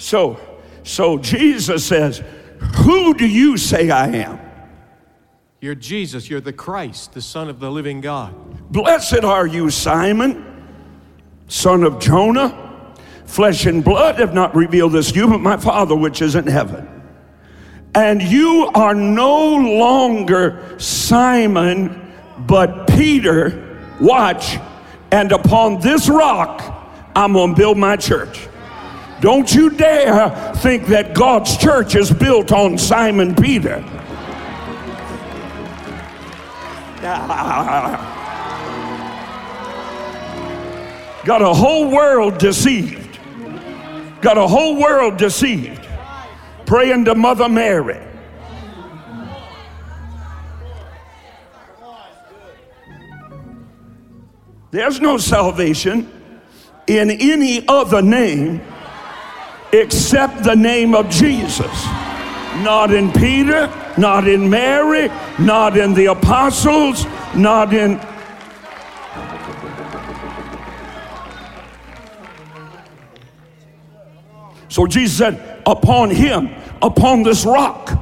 [0.00, 0.40] So
[0.82, 2.22] so Jesus says,
[2.78, 4.40] Who do you say I am?
[5.60, 6.30] You're Jesus.
[6.30, 8.34] You're the Christ, the Son of the living God.
[8.72, 10.66] Blessed are you, Simon,
[11.48, 12.94] son of Jonah.
[13.26, 16.46] Flesh and blood have not revealed this to you, but my Father which is in
[16.46, 16.88] heaven.
[17.94, 23.66] And you are no longer Simon, but Peter.
[24.00, 24.56] Watch,
[25.12, 26.62] and upon this rock
[27.14, 28.48] I'm going to build my church.
[29.20, 33.84] Don't you dare think that God's church is built on Simon Peter.
[41.24, 43.18] Got a whole world deceived.
[44.22, 45.86] Got a whole world deceived.
[46.64, 48.00] Praying to Mother Mary.
[54.70, 56.10] There's no salvation
[56.86, 58.62] in any other name
[59.72, 61.84] except the name of Jesus.
[62.62, 65.08] Not in Peter, not in Mary,
[65.38, 68.00] not in the apostles, not in.
[74.68, 76.50] So Jesus said, Upon him,
[76.82, 77.92] upon this rock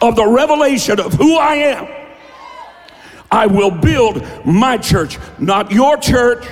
[0.00, 1.88] of the revelation of who I am,
[3.30, 6.44] I will build my church, not your church.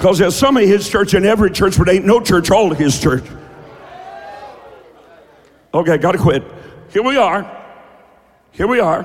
[0.00, 2.78] Because there's some of his church in every church, but ain't no church all of
[2.78, 3.22] his church.
[5.74, 6.42] Okay, gotta quit.
[6.90, 7.44] Here we are.
[8.52, 9.04] Here we are.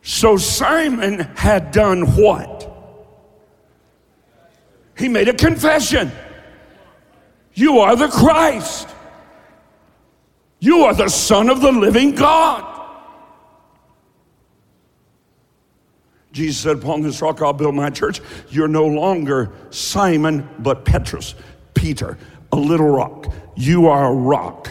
[0.00, 2.74] So Simon had done what?
[4.96, 6.10] He made a confession.
[7.52, 8.88] You are the Christ.
[10.58, 12.77] You are the Son of the living God.
[16.38, 18.20] Jesus said, Upon this rock I'll build my church.
[18.48, 21.34] You're no longer Simon, but Petrus,
[21.74, 22.16] Peter,
[22.52, 23.26] a little rock.
[23.56, 24.70] You are a rock.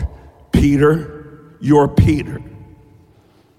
[0.53, 2.41] Peter, you're Peter.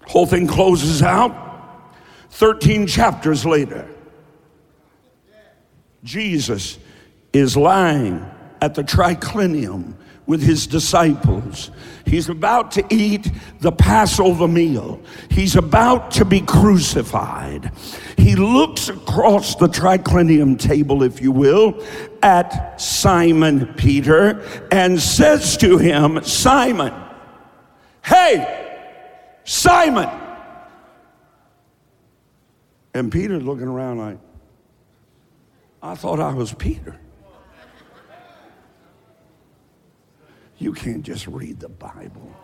[0.07, 1.93] Whole thing closes out
[2.31, 3.87] 13 chapters later.
[6.03, 6.79] Jesus
[7.35, 8.25] is lying
[8.63, 9.93] at the triclinium
[10.29, 11.71] with his disciples.
[12.05, 15.01] He's about to eat the Passover meal.
[15.31, 17.73] He's about to be crucified.
[18.19, 21.83] He looks across the triclinium table, if you will,
[22.23, 26.93] at Simon Peter and says to him, Simon,
[28.05, 28.85] hey,
[29.45, 30.11] Simon.
[32.93, 34.19] And Peter's looking around like,
[35.83, 37.01] I thought I was Peter.
[40.59, 42.35] You can't just read the Bible.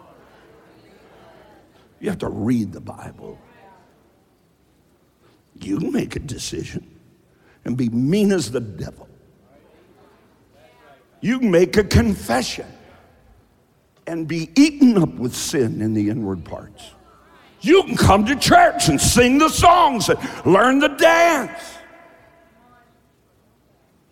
[2.01, 3.39] You have to read the Bible.
[5.61, 6.99] You make a decision
[7.65, 9.09] and be mean as the devil.
[11.21, 12.67] You make a confession
[14.07, 16.91] and be eaten up with sin in the inward parts.
[17.63, 21.74] You can come to church and sing the songs and learn the dance.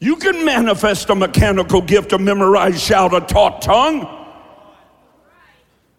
[0.03, 4.05] You can manifest a mechanical gift, a memorized shout, a taught tongue,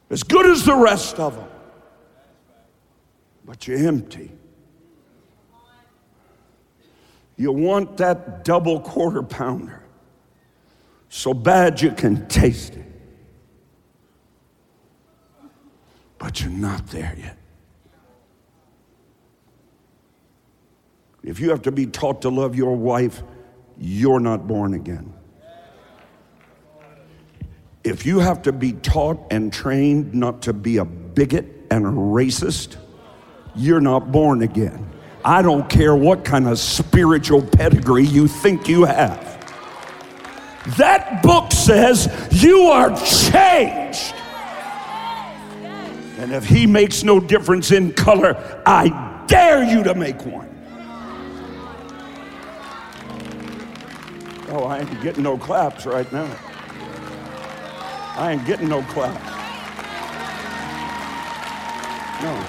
[0.10, 1.48] as good as the rest of them.
[3.46, 4.30] But you're empty.
[7.38, 9.82] You want that double quarter pounder
[11.08, 12.86] so bad you can taste it.
[16.18, 17.38] But you're not there yet.
[21.24, 23.24] If you have to be taught to love your wife,
[23.78, 25.14] you're not born again.
[27.84, 31.90] If you have to be taught and trained not to be a bigot and a
[31.90, 32.78] racist,
[33.56, 34.90] you're not born again.
[35.26, 39.32] I don't care what kind of spiritual pedigree you think you have.
[40.78, 44.14] That book says you are changed.
[46.20, 50.53] And if he makes no difference in color, I dare you to make one.
[54.56, 56.30] Oh, I ain't getting no claps right now.
[58.16, 59.20] I ain't getting no claps.
[62.22, 62.46] No.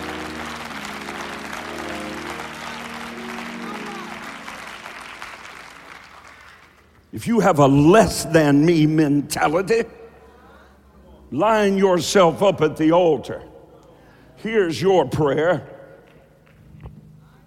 [7.15, 9.85] If you have a less than me mentality,
[11.31, 13.43] line yourself up at the altar.
[14.37, 15.67] Here's your prayer.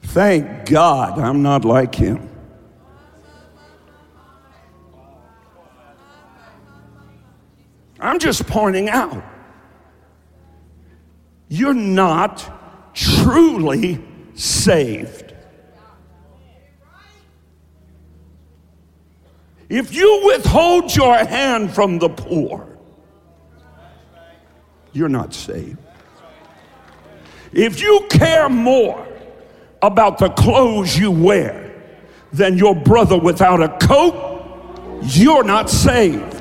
[0.02, 2.37] Thank God I'm not like him.
[8.08, 9.22] I'm just pointing out
[11.50, 14.02] you're not truly
[14.34, 15.34] saved.
[19.70, 22.78] If you withhold your hand from the poor,
[24.94, 25.78] you're not saved.
[27.52, 29.06] If you care more
[29.82, 31.74] about the clothes you wear
[32.32, 36.37] than your brother without a coat, you're not saved.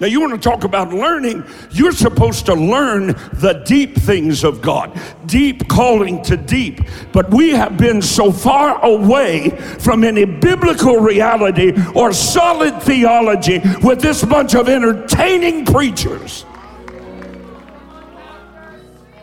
[0.00, 1.44] Now, you want to talk about learning?
[1.72, 6.80] You're supposed to learn the deep things of God, deep calling to deep.
[7.12, 14.00] But we have been so far away from any biblical reality or solid theology with
[14.00, 16.44] this bunch of entertaining preachers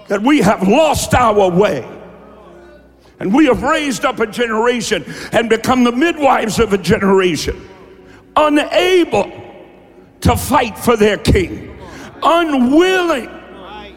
[0.09, 1.89] that we have lost our way.
[3.19, 7.65] And we have raised up a generation and become the midwives of a generation,
[8.35, 9.34] unable
[10.25, 11.77] to fight for their king,
[12.23, 13.29] unwilling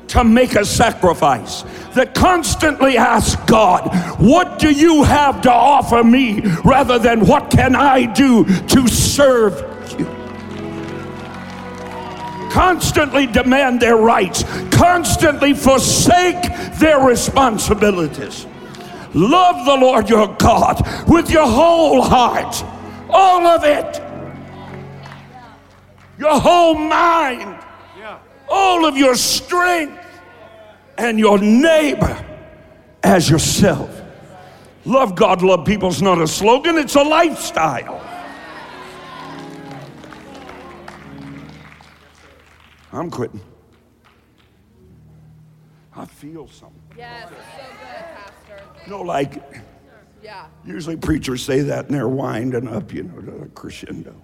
[0.08, 1.62] to make a sacrifice,
[1.94, 3.88] that constantly ask God,
[4.20, 9.54] What do you have to offer me rather than what can I do to serve
[9.98, 10.04] you?
[12.50, 16.42] Constantly demand their rights, constantly forsake
[16.78, 18.46] their responsibilities.
[19.14, 22.62] Love the Lord your God with your whole heart,
[23.08, 24.07] all of it
[26.18, 27.58] your whole mind,
[28.48, 30.04] all of your strength,
[30.96, 32.24] and your neighbor
[33.02, 33.88] as yourself.
[34.84, 38.04] Love God, love people is not a slogan, it's a lifestyle.
[42.92, 43.40] I'm quitting.
[45.94, 46.80] I feel something.
[46.96, 48.04] Yes, so good,
[48.56, 48.64] Pastor.
[48.88, 49.42] No, like,
[50.22, 50.46] Yeah.
[50.64, 54.14] usually preachers say that and they're winding up, you know, to a crescendo.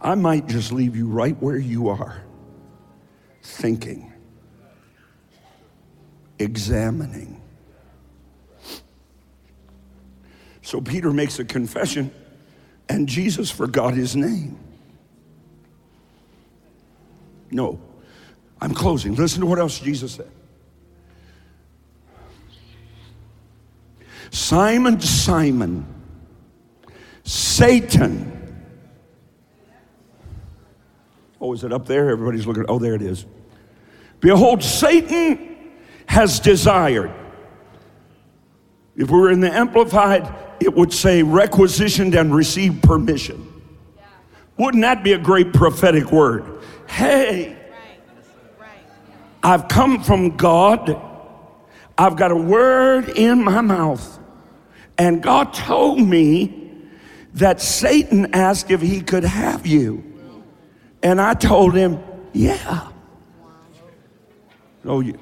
[0.00, 2.22] I might just leave you right where you are,
[3.42, 4.12] thinking,
[6.38, 7.42] examining.
[10.62, 12.12] So Peter makes a confession,
[12.88, 14.58] and Jesus forgot his name.
[17.50, 17.80] No,
[18.60, 19.14] I'm closing.
[19.14, 20.30] Listen to what else Jesus said.
[24.30, 25.86] Simon, Simon,
[27.24, 28.37] Satan
[31.40, 32.10] Oh, is it up there?
[32.10, 32.64] Everybody's looking.
[32.68, 33.26] Oh, there it is.
[34.20, 35.56] Behold, Satan
[36.06, 37.12] has desired.
[38.96, 43.46] If we were in the Amplified, it would say requisitioned and received permission.
[44.56, 46.60] Wouldn't that be a great prophetic word?
[46.88, 47.56] Hey,
[49.42, 51.00] I've come from God.
[51.96, 54.18] I've got a word in my mouth.
[54.96, 56.72] And God told me
[57.34, 60.07] that Satan asked if he could have you.
[61.02, 62.88] And I told him, yeah.
[64.84, 65.18] No, you,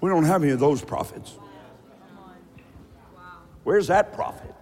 [0.00, 1.38] we don't have any of those prophets.
[3.64, 4.54] Where's that prophet?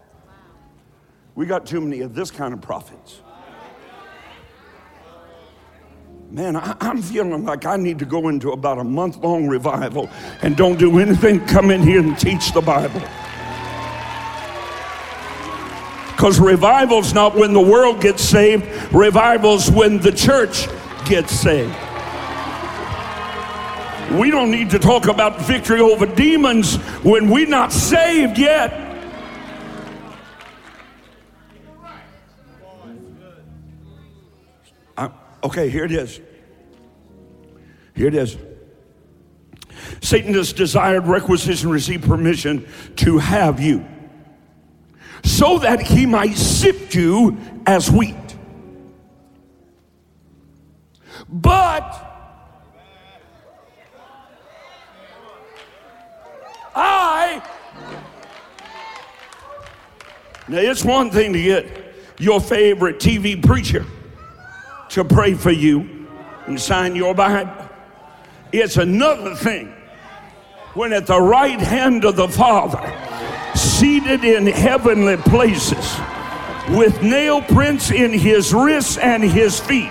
[1.35, 3.21] We got too many of this kind of prophets.
[6.31, 10.11] Man, I, am feeling like I need to go into about a month long revival
[10.43, 13.01] and don't do anything, come in here and teach the Bible.
[16.27, 20.67] Because revival's not when the world gets saved, revival's when the church
[21.05, 21.73] gets saved.
[24.11, 28.73] We don't need to talk about victory over demons when we're not saved yet.
[34.97, 35.11] Uh,
[35.45, 36.21] okay, here it is.
[37.95, 38.37] Here it is.
[40.03, 42.67] Satan has desired requisition, received permission
[42.97, 43.87] to have you
[45.25, 47.37] so that he might sift you
[47.67, 48.15] as wheat.
[51.29, 52.03] But
[56.75, 57.43] I
[60.49, 61.67] Now, it's one thing to get
[62.19, 63.85] your favorite TV preacher
[64.91, 66.07] to pray for you
[66.47, 67.69] and sign your Bible.
[68.53, 69.75] It's another thing
[70.75, 72.79] when at the right hand of the Father,
[73.67, 75.99] seated in heavenly places,
[76.71, 79.91] with nail prints in his wrists and his feet,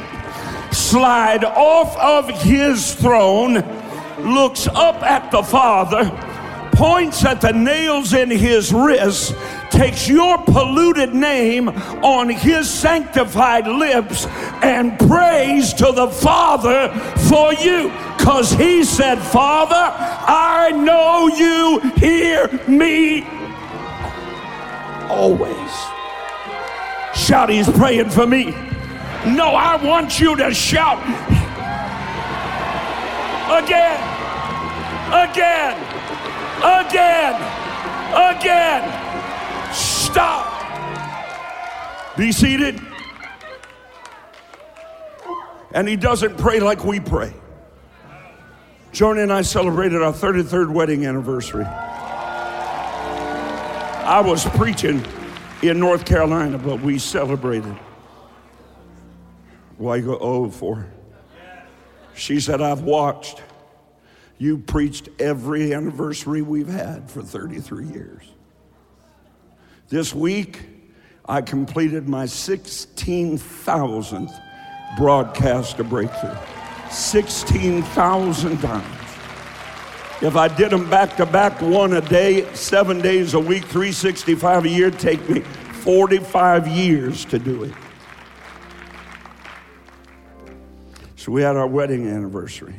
[0.72, 3.56] slide off of his throne,
[4.20, 6.10] looks up at the Father,
[6.74, 9.34] points at the nails in his wrists,
[9.70, 14.26] takes your polluted name on his sanctified lips
[14.62, 16.90] and prays to the Father
[17.30, 17.92] for you.
[18.18, 23.28] Because he said, Father, I know you hear me
[25.10, 25.72] always.
[27.16, 28.46] Shout, he's praying for me.
[29.26, 31.00] No, I want you to shout
[33.46, 34.02] again,
[35.14, 35.78] again,
[36.64, 37.36] again,
[38.14, 39.74] again.
[39.74, 40.52] Stop.
[42.18, 42.82] Be seated.
[45.74, 47.34] And he doesn't pray like we pray.
[48.94, 51.66] Joni and I celebrated our 33rd wedding anniversary.
[54.06, 55.04] I was preaching
[55.64, 57.76] in North Carolina, but we celebrated.
[59.80, 60.86] Why you go, oh, for?
[62.14, 63.42] She said, I've watched.
[64.38, 68.22] You preached every anniversary we've had for 33 years.
[69.90, 70.68] This week,
[71.26, 74.42] I completed my 16,000th
[75.00, 76.38] broadcast of breakthrough.
[76.92, 79.05] 16,000 times.
[80.26, 84.66] If I did them back to back, one a day, seven days a week, 365
[84.66, 87.72] a year, take me 45 years to do it.
[91.16, 92.74] So we had our wedding anniversary.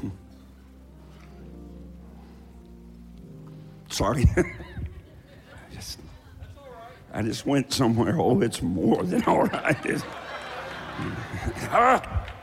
[3.90, 4.26] Sorry.
[7.12, 8.14] I just went somewhere.
[8.16, 10.02] Oh, it's more than all right.
[11.70, 12.37] Ah!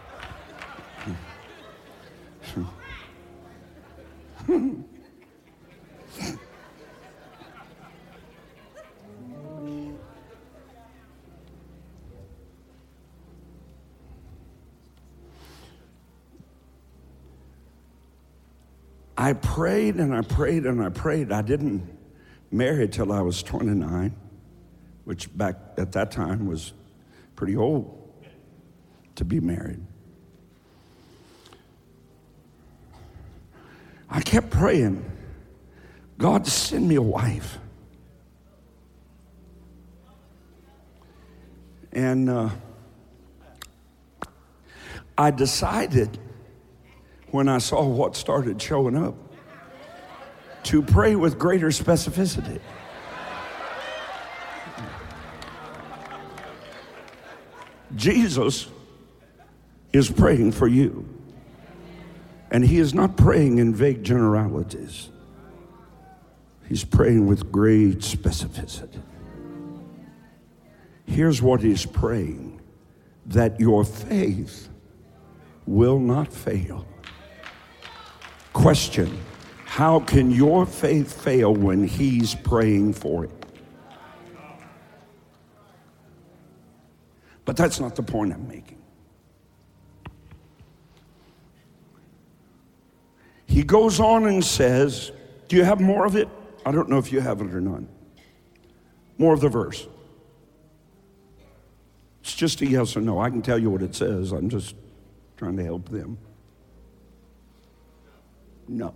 [19.25, 21.31] I prayed and I prayed and I prayed.
[21.31, 21.81] I didn't
[22.51, 24.15] marry till I was 29
[25.05, 26.73] which back at that time was
[27.35, 28.13] pretty old
[29.15, 29.83] to be married.
[34.11, 35.03] I kept praying,
[36.19, 37.57] God, send me a wife.
[41.91, 42.49] And uh,
[45.17, 46.19] I decided
[47.35, 49.13] when I saw what started showing up
[50.63, 52.61] to pray with greater specificity.
[57.95, 58.67] Jesus
[59.91, 61.07] is praying for you.
[62.51, 65.09] And he is not praying in vague generalities.
[66.69, 69.01] He's praying with great specificity.
[71.05, 72.61] Here's what he's praying
[73.27, 74.69] that your faith
[75.65, 76.85] will not fail.
[78.55, 79.19] Question
[79.65, 83.31] How can your faith fail when he's praying for it?
[87.43, 88.81] But that's not the point I'm making.
[93.45, 95.11] He goes on and says,
[95.49, 96.29] Do you have more of it?
[96.65, 97.83] I don't know if you have it or not.
[99.17, 99.85] More of the verse.
[102.21, 103.19] It's just a yes or no.
[103.19, 104.31] I can tell you what it says.
[104.31, 104.75] I'm just
[105.35, 106.17] trying to help them.
[108.67, 108.93] No.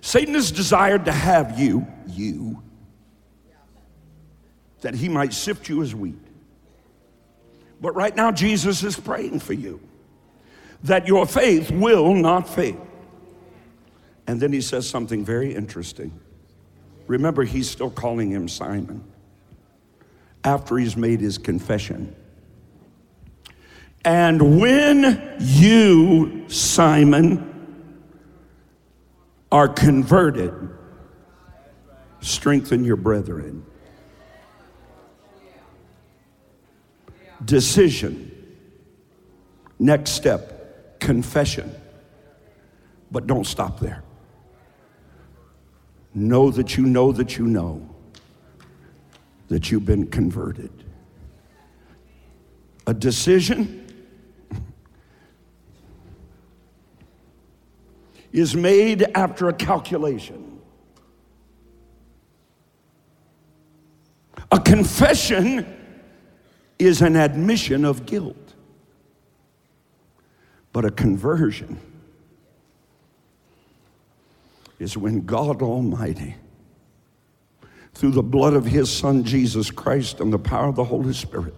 [0.00, 2.62] Satan has desired to have you, you,
[4.80, 6.18] that he might sift you as wheat.
[7.80, 9.80] But right now, Jesus is praying for you
[10.84, 12.86] that your faith will not fail.
[14.26, 16.12] And then he says something very interesting.
[17.06, 19.04] Remember, he's still calling him Simon
[20.44, 22.14] after he's made his confession.
[24.04, 27.48] And when you, Simon,
[29.50, 30.52] are converted,
[32.20, 33.64] strengthen your brethren.
[37.44, 38.30] decision.
[39.78, 41.74] Next step, confession.
[43.10, 44.02] But don't stop there.
[46.14, 47.88] Know that you know that you know
[49.48, 50.70] that you've been converted.
[52.86, 53.81] A decision
[58.32, 60.60] is made after a calculation.
[64.50, 65.66] A confession
[66.78, 68.54] is an admission of guilt,
[70.72, 71.78] but a conversion
[74.78, 76.34] is when God Almighty,
[77.94, 81.54] through the blood of His Son Jesus Christ and the power of the Holy Spirit,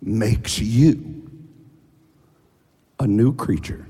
[0.00, 1.30] makes you
[2.98, 3.86] a new creature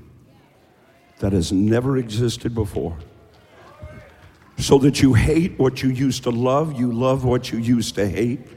[1.19, 2.97] that has never existed before.
[4.57, 8.07] So that you hate what you used to love, you love what you used to
[8.07, 8.56] hate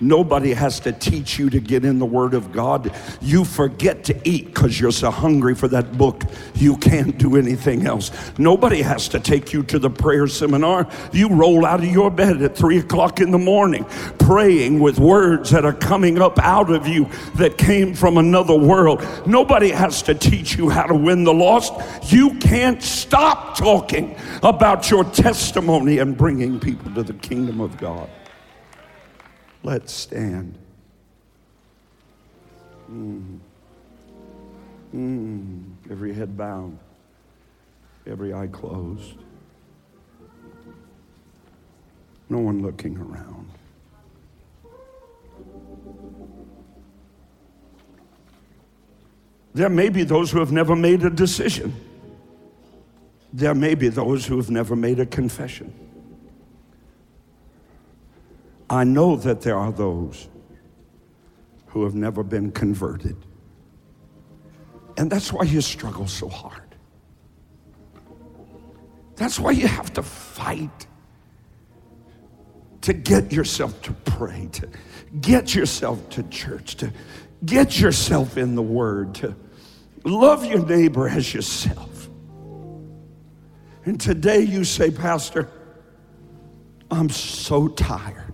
[0.00, 2.94] Nobody has to teach you to get in the Word of God.
[3.22, 6.22] You forget to eat because you're so hungry for that book,
[6.54, 8.10] you can't do anything else.
[8.38, 10.86] Nobody has to take you to the prayer seminar.
[11.12, 13.84] You roll out of your bed at three o'clock in the morning
[14.18, 19.06] praying with words that are coming up out of you that came from another world.
[19.26, 21.72] Nobody has to teach you how to win the lost.
[22.12, 28.08] You can't stop talking about your testimony and bringing people to the kingdom of God.
[29.66, 30.56] Let's stand.
[32.88, 33.40] Mm.
[34.94, 35.64] Mm.
[35.90, 36.78] Every head bowed,
[38.06, 39.16] every eye closed.
[42.28, 43.50] No one looking around.
[49.52, 51.74] There may be those who have never made a decision.
[53.32, 55.74] There may be those who have never made a confession.
[58.68, 60.28] I know that there are those
[61.66, 63.16] who have never been converted.
[64.96, 66.62] And that's why you struggle so hard.
[69.14, 70.86] That's why you have to fight
[72.82, 74.68] to get yourself to pray, to
[75.20, 76.92] get yourself to church, to
[77.44, 79.34] get yourself in the Word, to
[80.04, 82.08] love your neighbor as yourself.
[83.84, 85.48] And today you say, Pastor,
[86.90, 88.25] I'm so tired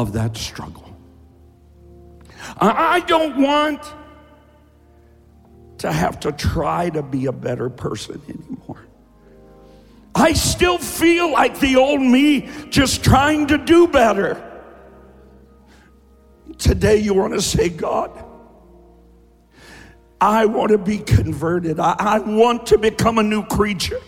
[0.00, 0.96] of that struggle.
[2.56, 3.82] I don't want
[5.78, 8.86] to have to try to be a better person anymore.
[10.14, 14.44] I still feel like the old me just trying to do better.
[16.56, 18.24] Today, you want to say, God,
[20.20, 21.78] I want to be converted.
[21.78, 24.00] I, I want to become a new creature.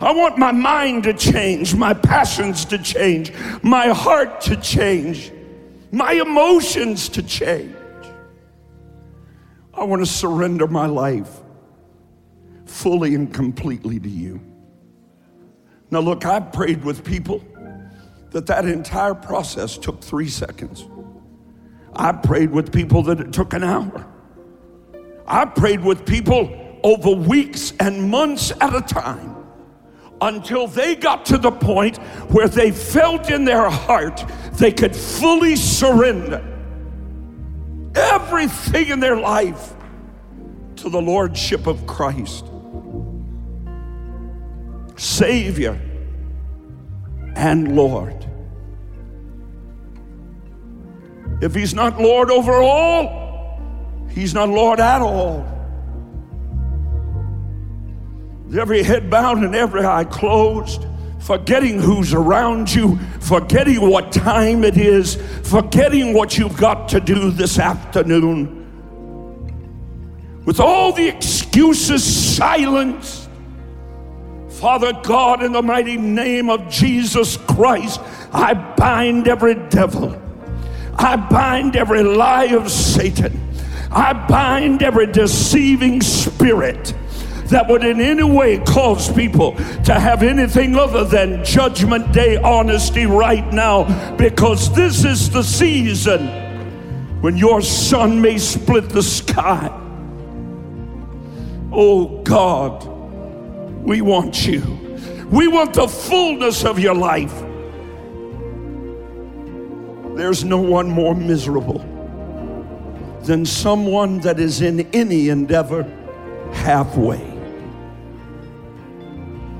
[0.00, 3.32] I want my mind to change, my passions to change,
[3.62, 5.32] my heart to change,
[5.90, 7.74] my emotions to change.
[9.74, 11.40] I want to surrender my life
[12.66, 14.40] fully and completely to you.
[15.90, 17.42] Now, look, I prayed with people
[18.30, 20.86] that that entire process took three seconds.
[21.96, 24.06] I prayed with people that it took an hour.
[25.26, 29.37] I prayed with people over weeks and months at a time
[30.20, 31.98] until they got to the point
[32.30, 36.44] where they felt in their heart they could fully surrender
[37.94, 39.74] everything in their life
[40.76, 42.44] to the Lordship of Christ.
[44.96, 45.80] Savior
[47.36, 48.26] and Lord.
[51.40, 55.57] If He's not Lord over all, He's not Lord at all
[58.56, 60.86] every head bowed and every eye closed,
[61.18, 67.30] forgetting who's around you, forgetting what time it is, forgetting what you've got to do
[67.30, 68.56] this afternoon.
[70.44, 73.28] With all the excuses silenced,
[74.48, 78.00] Father God, in the mighty name of Jesus Christ,
[78.32, 80.20] I bind every devil.
[80.96, 83.40] I bind every lie of Satan.
[83.90, 86.94] I bind every deceiving spirit
[87.48, 93.06] that would in any way cause people to have anything other than judgment day honesty
[93.06, 96.28] right now because this is the season
[97.22, 99.70] when your sun may split the sky.
[101.72, 102.86] Oh God,
[103.82, 104.62] we want you.
[105.30, 107.34] We want the fullness of your life.
[110.16, 111.78] There's no one more miserable
[113.22, 115.82] than someone that is in any endeavor
[116.52, 117.37] halfway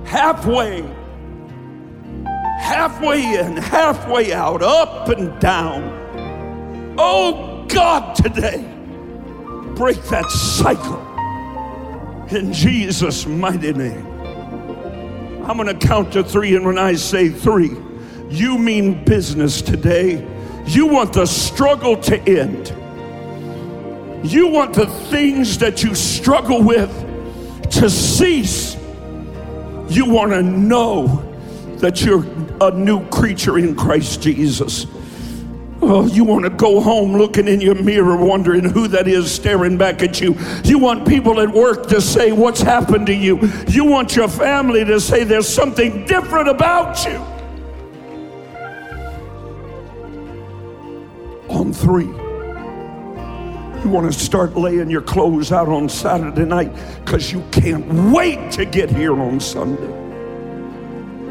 [0.09, 0.81] halfway,
[2.59, 6.97] halfway in, halfway out, up and down.
[6.99, 8.67] Oh God, today,
[9.77, 11.05] break that cycle
[12.31, 14.07] in Jesus' mighty name.
[15.45, 17.77] I'm going to count to three, and when I say three,
[18.31, 20.27] you mean business today.
[20.67, 22.69] You want the struggle to end.
[24.27, 26.91] You want the things that you struggle with
[27.73, 28.78] to cease
[29.89, 31.25] you want to know
[31.79, 32.25] that you're
[32.61, 34.87] a new creature in Christ Jesus.
[35.81, 39.79] Oh, you want to go home looking in your mirror, wondering who that is staring
[39.79, 40.37] back at you.
[40.65, 43.39] You want people at work to say, What's happened to you?
[43.69, 47.17] You want your family to say, There's something different about you.
[51.49, 52.11] On three,
[53.85, 56.73] you want to start laying your clothes out on Saturday night
[57.05, 60.09] because you can't wait to get here on Sunday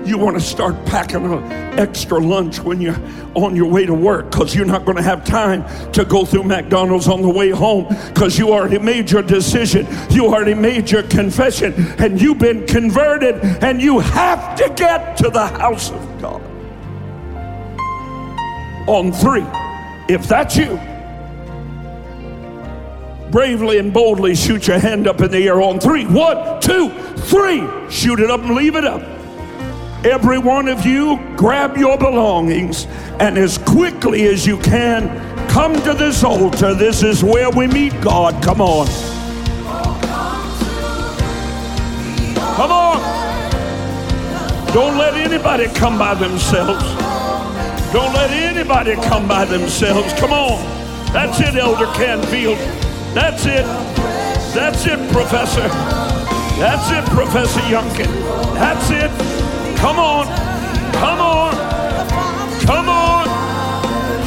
[0.07, 1.43] you want to start packing an
[1.77, 2.99] extra lunch when you're
[3.35, 6.43] on your way to work because you're not going to have time to go through
[6.43, 9.85] McDonald's on the way home because you already made your decision.
[10.09, 15.29] You already made your confession and you've been converted and you have to get to
[15.29, 16.41] the house of God.
[18.87, 19.45] On three,
[20.07, 20.79] if that's you,
[23.31, 26.05] bravely and boldly shoot your hand up in the air on three.
[26.05, 27.67] One, two, three.
[27.89, 29.01] Shoot it up and leave it up.
[30.05, 32.85] Every one of you, grab your belongings
[33.19, 35.09] and as quickly as you can,
[35.49, 36.73] come to this altar.
[36.73, 38.41] This is where we meet God.
[38.43, 38.87] Come on.
[42.55, 42.97] Come on.
[44.73, 46.83] Don't let anybody come by themselves.
[47.91, 50.13] Don't let anybody come by themselves.
[50.13, 50.63] Come on.
[51.11, 52.86] That's it, Elder Canfield.
[53.17, 53.65] That's it.
[54.53, 55.67] That's it, Professor.
[56.61, 58.05] That's it, Professor Youngkin.
[58.53, 59.09] That's it.
[59.79, 60.27] Come on.
[60.93, 61.53] Come on.
[62.61, 63.27] Come on.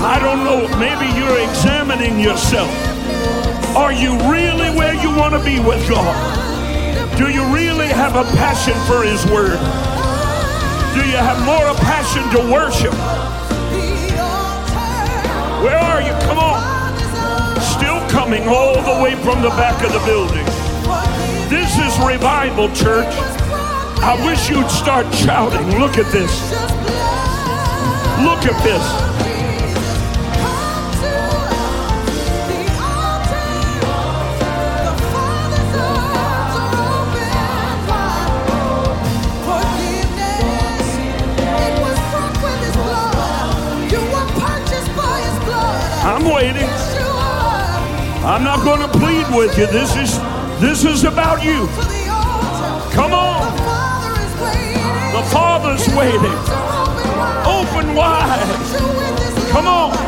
[0.03, 0.67] I don't know.
[0.77, 2.69] Maybe you're examining yourself.
[3.77, 7.17] Are you really where you want to be with God?
[7.17, 9.61] Do you really have a passion for His Word?
[10.99, 12.95] Do you have more a passion to worship?
[15.63, 16.11] Where are you?
[16.27, 16.60] Come on.
[18.11, 20.45] Coming all the way from the back of the building.
[21.49, 23.07] This is revival, church.
[24.03, 25.79] I wish you'd start shouting.
[25.79, 26.51] Look at this.
[28.25, 29.11] Look at this.
[46.03, 46.80] I'm waiting.
[48.23, 49.67] I'm not going to plead with you.
[49.67, 50.19] This is
[50.61, 51.67] this is about you.
[52.93, 53.51] Come on.
[55.13, 56.37] The Father's waiting.
[57.47, 58.47] Open wide.
[59.53, 60.00] Come on.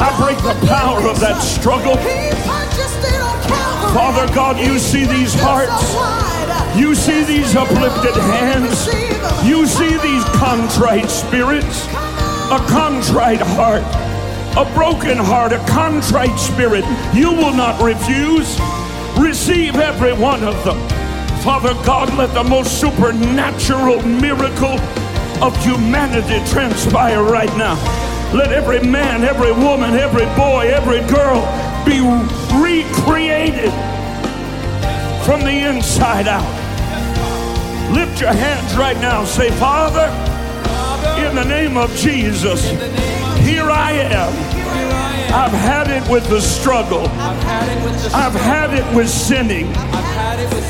[0.00, 1.94] I break the power of that struggle.
[3.92, 5.92] Father God, you see these hearts.
[6.78, 8.86] You see these uplifted hands.
[9.44, 11.84] You see these contrite spirits.
[12.48, 13.84] A contrite heart.
[14.56, 15.52] A broken heart.
[15.52, 16.84] A contrite spirit.
[17.12, 18.58] You will not refuse.
[19.18, 20.78] Receive every one of them.
[21.42, 24.78] Father God, let the most supernatural miracle
[25.42, 27.76] of humanity transpire right now.
[28.32, 31.40] Let every man, every woman, every boy, every girl
[31.84, 32.00] be
[32.62, 33.72] recreated
[35.24, 36.46] from the inside out.
[37.92, 39.24] Lift your hands right now.
[39.24, 40.06] Say, Father,
[41.26, 42.70] in the name of Jesus,
[43.40, 44.32] here I am.
[45.32, 47.06] I've had it with the struggle.
[47.08, 49.66] I've had it with sinning.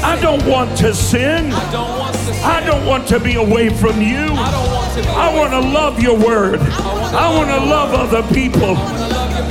[0.03, 1.53] I don't want to sin.
[1.53, 4.29] I don't want to be away from you.
[4.29, 6.61] I want to love your word.
[6.61, 8.77] I want to love other people.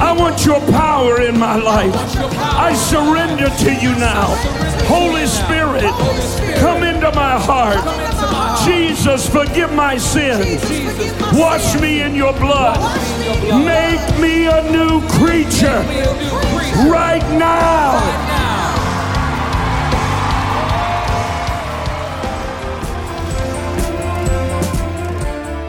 [0.01, 1.93] I want your power in my life.
[1.95, 4.27] I surrender to you now.
[4.87, 5.83] Holy Spirit,
[6.59, 7.77] come into my heart.
[8.65, 10.63] Jesus, forgive my sins.
[11.33, 12.79] Wash me in your blood.
[13.65, 15.83] Make me a new creature
[16.89, 18.38] right now.